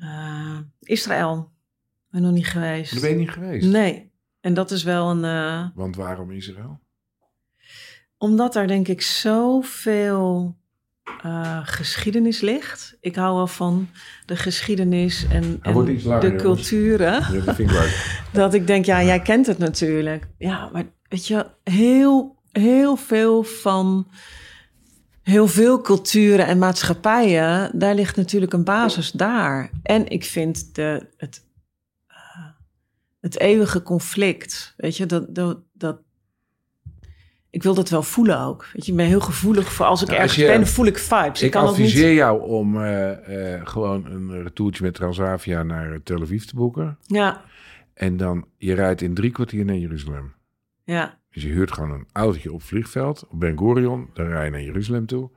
[0.00, 1.52] Eh, Israël.
[2.10, 2.92] Ben nog niet geweest.
[2.92, 3.66] Daar ben je niet geweest.
[3.66, 4.12] Nee.
[4.40, 5.24] En dat is wel een...
[5.24, 6.80] eh, Want waarom Israël?
[8.16, 10.57] omdat daar denk ik zoveel
[11.22, 12.96] eh geschiedenis ligt.
[13.00, 13.88] Ik hou wel van
[14.26, 17.12] de geschiedenis en, en langer, de culturen.
[17.12, 18.20] Ja, dat vind ik leuk.
[18.32, 20.28] Dat ik denk, ja, jij kent het natuurlijk.
[20.38, 24.10] Ja, maar weet je, heel, heel veel van
[25.28, 29.70] heel veel culturen en maatschappijen, daar ligt natuurlijk een basis daar.
[29.82, 31.46] En ik vind de, het,
[32.06, 32.46] eh,
[33.20, 36.00] het eeuwige conflict, weet je, dat, dat, dat,
[37.50, 38.66] ik wil dat wel voelen ook.
[38.72, 40.86] Weet je, ik ben heel gevoelig voor als ik Nou, als ergens je- ben, voel
[40.86, 41.42] ik vibes.
[41.42, 42.16] Ik kan ook adviseer niet.
[42.16, 46.98] jou om eh, eh, gewoon een retourtje met Transavia naar Tel Aviv te boeken.
[47.06, 47.44] Ja,
[47.94, 50.32] En dan, je rijdt in drie kwartier naar Jeruzalem.
[50.84, 54.10] Ja, Dus je huurt gewoon een autootje op vliegveld, op Ben Gurion.
[54.14, 55.30] Dan rij je naar Jeruzalem toe.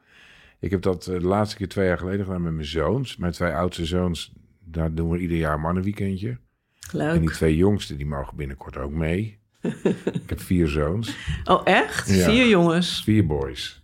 [0.60, 3.18] Ik heb dat eh, de laatste keer twee jaar geleden gedaan met mijn zoons.
[3.18, 4.34] Mijn twee oudste zoons,
[4.66, 6.30] daar doen we ieder jaar een mannenweekendje.
[6.30, 7.30] En die leuk.
[7.32, 9.40] twee jongsten, die mogen binnenkort ook mee.
[10.22, 12.10] ik heb vier zoons, Oh, echt?
[12.10, 12.26] Ja.
[12.30, 13.04] Vier jongens.
[13.04, 13.84] vier boys.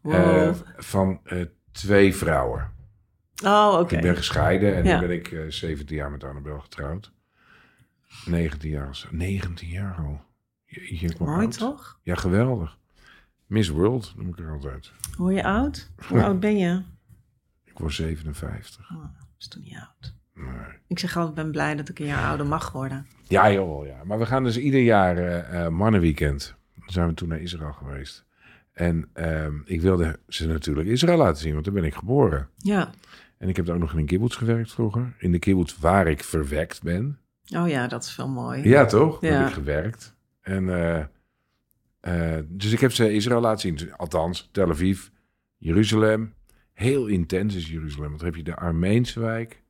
[0.00, 0.14] Wow.
[0.14, 2.70] Eh, van eh, twee vrouwen.
[3.44, 3.96] oh, oké.
[3.96, 5.00] Ik ben gescheiden en Ja.
[5.00, 7.12] nu ben ik eh 17 jaar met Annabel getrouwd.
[8.24, 10.20] 19 jaar, al zo- 19 jaar al.
[11.18, 11.98] Mooi toch?
[12.02, 12.78] Ja, geweldig.
[13.46, 14.92] Miss World noem ik er altijd.
[15.16, 15.90] Hoor je oud?
[16.08, 16.82] Hoe oud ben je?
[17.70, 18.90] Ik word 57.
[18.90, 20.14] Oh, dat is toch niet oud.
[20.34, 20.78] Nee.
[20.86, 23.06] Ik zeg altijd, ik ben blij dat ik een jaar ouder mag worden.
[23.28, 24.04] Ja, joh, ja.
[24.04, 26.54] Maar we gaan dus ieder jaar eh, mannenweekend.
[26.74, 28.24] Dan zijn we toen naar Israël geweest.
[28.72, 32.48] En ehm, ik wilde ze natuurlijk Israël laten zien, want daar ben ik geboren.
[32.56, 32.90] Ja.
[33.38, 35.12] En ik heb ook nog in een kibbutz gewerkt vroeger.
[35.18, 37.18] In de kibbutz waar ik verwekt ben.
[37.56, 38.68] Oh ja, dat is wel mooi.
[38.68, 39.18] Ja, toch?
[39.20, 39.38] Daar Ja.
[39.38, 40.14] heb ik gewerkt.
[40.40, 40.68] En,
[42.00, 43.92] eh, dus ik heb ze Israël laten zien.
[43.96, 45.06] Althans, Tel Aviv,
[45.56, 46.34] Jeruzalem.
[46.72, 48.08] Heel intens is Jeruzalem.
[48.08, 49.62] Want dan heb je de Armeense wijk,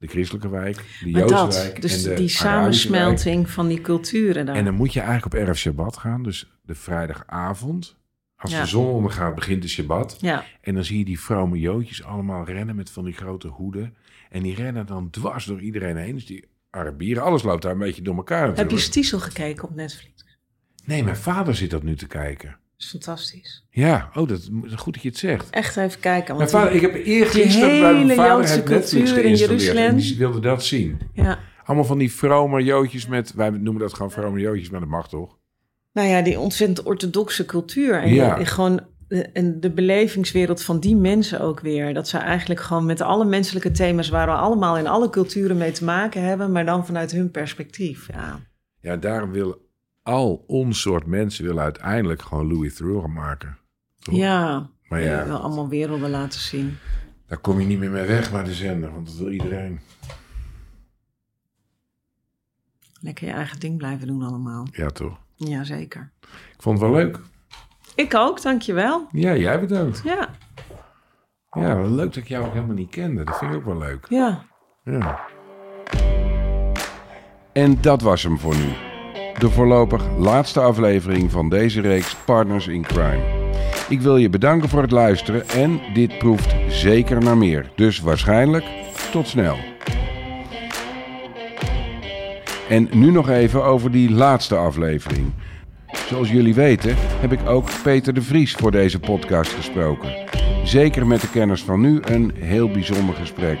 [0.00, 2.30] de christelijke wijk, de Joodse dus en de die wijk.
[2.30, 4.54] samensmelting van die culturen daar.
[4.56, 6.22] En dan moet je eigenlijk op Erev Shabbat gaan.
[6.22, 7.96] Dus de vrijdagavond.
[8.36, 8.60] Als Ja.
[8.60, 10.16] de zon ondergaat, begint de Shabbat.
[10.20, 13.96] Ja, En dan zie je die vrome Joodjes allemaal rennen met van die grote hoeden.
[14.30, 16.14] En die rennen dan dwars door iedereen heen.
[16.14, 18.78] Dus die Arabieren, alles loopt daar een beetje door elkaar heb je.
[18.78, 20.24] Stiesel gekeken op Netflix?
[20.84, 22.58] Nee, mijn vader zit dat nu te kijken.
[22.80, 23.66] Is fantastisch.
[23.70, 25.50] Ja, oh, dat goed dat je het zegt.
[25.50, 26.36] Echt even kijken.
[26.36, 29.40] Mijn Want vader, ik heb eergisteren bij mijn vader Netflix cultuur in geïnstalleerd.
[29.40, 29.96] En Jeruzalem.
[29.96, 30.98] die wilde dat zien.
[31.12, 31.38] ja.
[31.64, 35.08] Allemaal van die vrome Joodjes met, wij noemen dat gewoon vrome Joodjes, maar dat mag
[35.08, 35.38] toch?
[35.92, 38.02] Nou ja, die ontzettend orthodoxe cultuur.
[38.02, 38.44] En Ja.
[38.44, 41.94] gewoon de, en de belevingswereld van die mensen ook weer.
[41.94, 44.08] Dat ze eigenlijk gewoon met alle menselijke thema's...
[44.08, 46.52] waar we allemaal in alle culturen mee te maken hebben...
[46.52, 48.08] maar dan vanuit hun perspectief.
[48.12, 48.40] Ja,
[48.80, 49.56] Ja, daarom willen
[50.02, 53.58] al ons soort mensen willen uiteindelijk gewoon Louis Theroux maken.
[53.98, 54.14] Toch?
[54.14, 54.70] ja.
[54.88, 56.78] Maar ja, wil allemaal werelden laten zien.
[57.26, 59.80] daar kom je niet meer mee weg bij de zender, want dat wil iedereen.
[63.00, 64.66] Lekker je eigen ding blijven doen allemaal.
[64.72, 65.18] Ja, toch?
[65.36, 66.12] Jazeker.
[66.54, 67.18] Ik vond het wel leuk.
[67.94, 69.08] Ik ook, dankjewel.
[69.12, 70.00] Ja, jij bedankt.
[70.04, 70.28] Ja,
[71.50, 73.24] Ja, leuk dat ik jou ook helemaal niet kende.
[73.24, 74.06] Dat vind ik ook wel leuk.
[74.08, 74.44] ja.
[74.84, 75.20] Ja.
[77.52, 78.89] En dat was hem voor nu.
[79.38, 83.22] De voorlopig laatste aflevering van deze reeks Partners in Crime.
[83.88, 87.70] Ik wil je bedanken voor het luisteren en dit proeft zeker naar meer.
[87.76, 88.64] Dus waarschijnlijk
[89.12, 89.56] tot snel.
[92.68, 95.32] En nu nog even over die laatste aflevering.
[96.06, 100.12] Zoals jullie weten heb ik ook Peter de Vries voor deze podcast gesproken.
[100.64, 103.58] Zeker met de kenners van nu een heel bijzonder gesprek.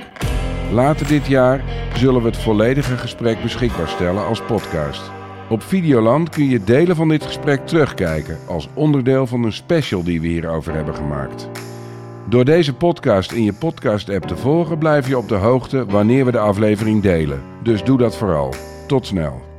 [0.72, 1.62] Later dit jaar
[1.94, 5.19] zullen we het volledige gesprek beschikbaar stellen als podcast.
[5.50, 10.20] Op Videoland kun je delen van dit gesprek terugkijken als onderdeel van een special die
[10.20, 11.48] we hierover hebben gemaakt.
[12.28, 16.30] Door deze podcast in je podcast-app te volgen blijf je op de hoogte wanneer we
[16.30, 17.42] de aflevering delen.
[17.62, 18.54] Dus doe dat vooral.
[18.86, 19.49] Tot snel.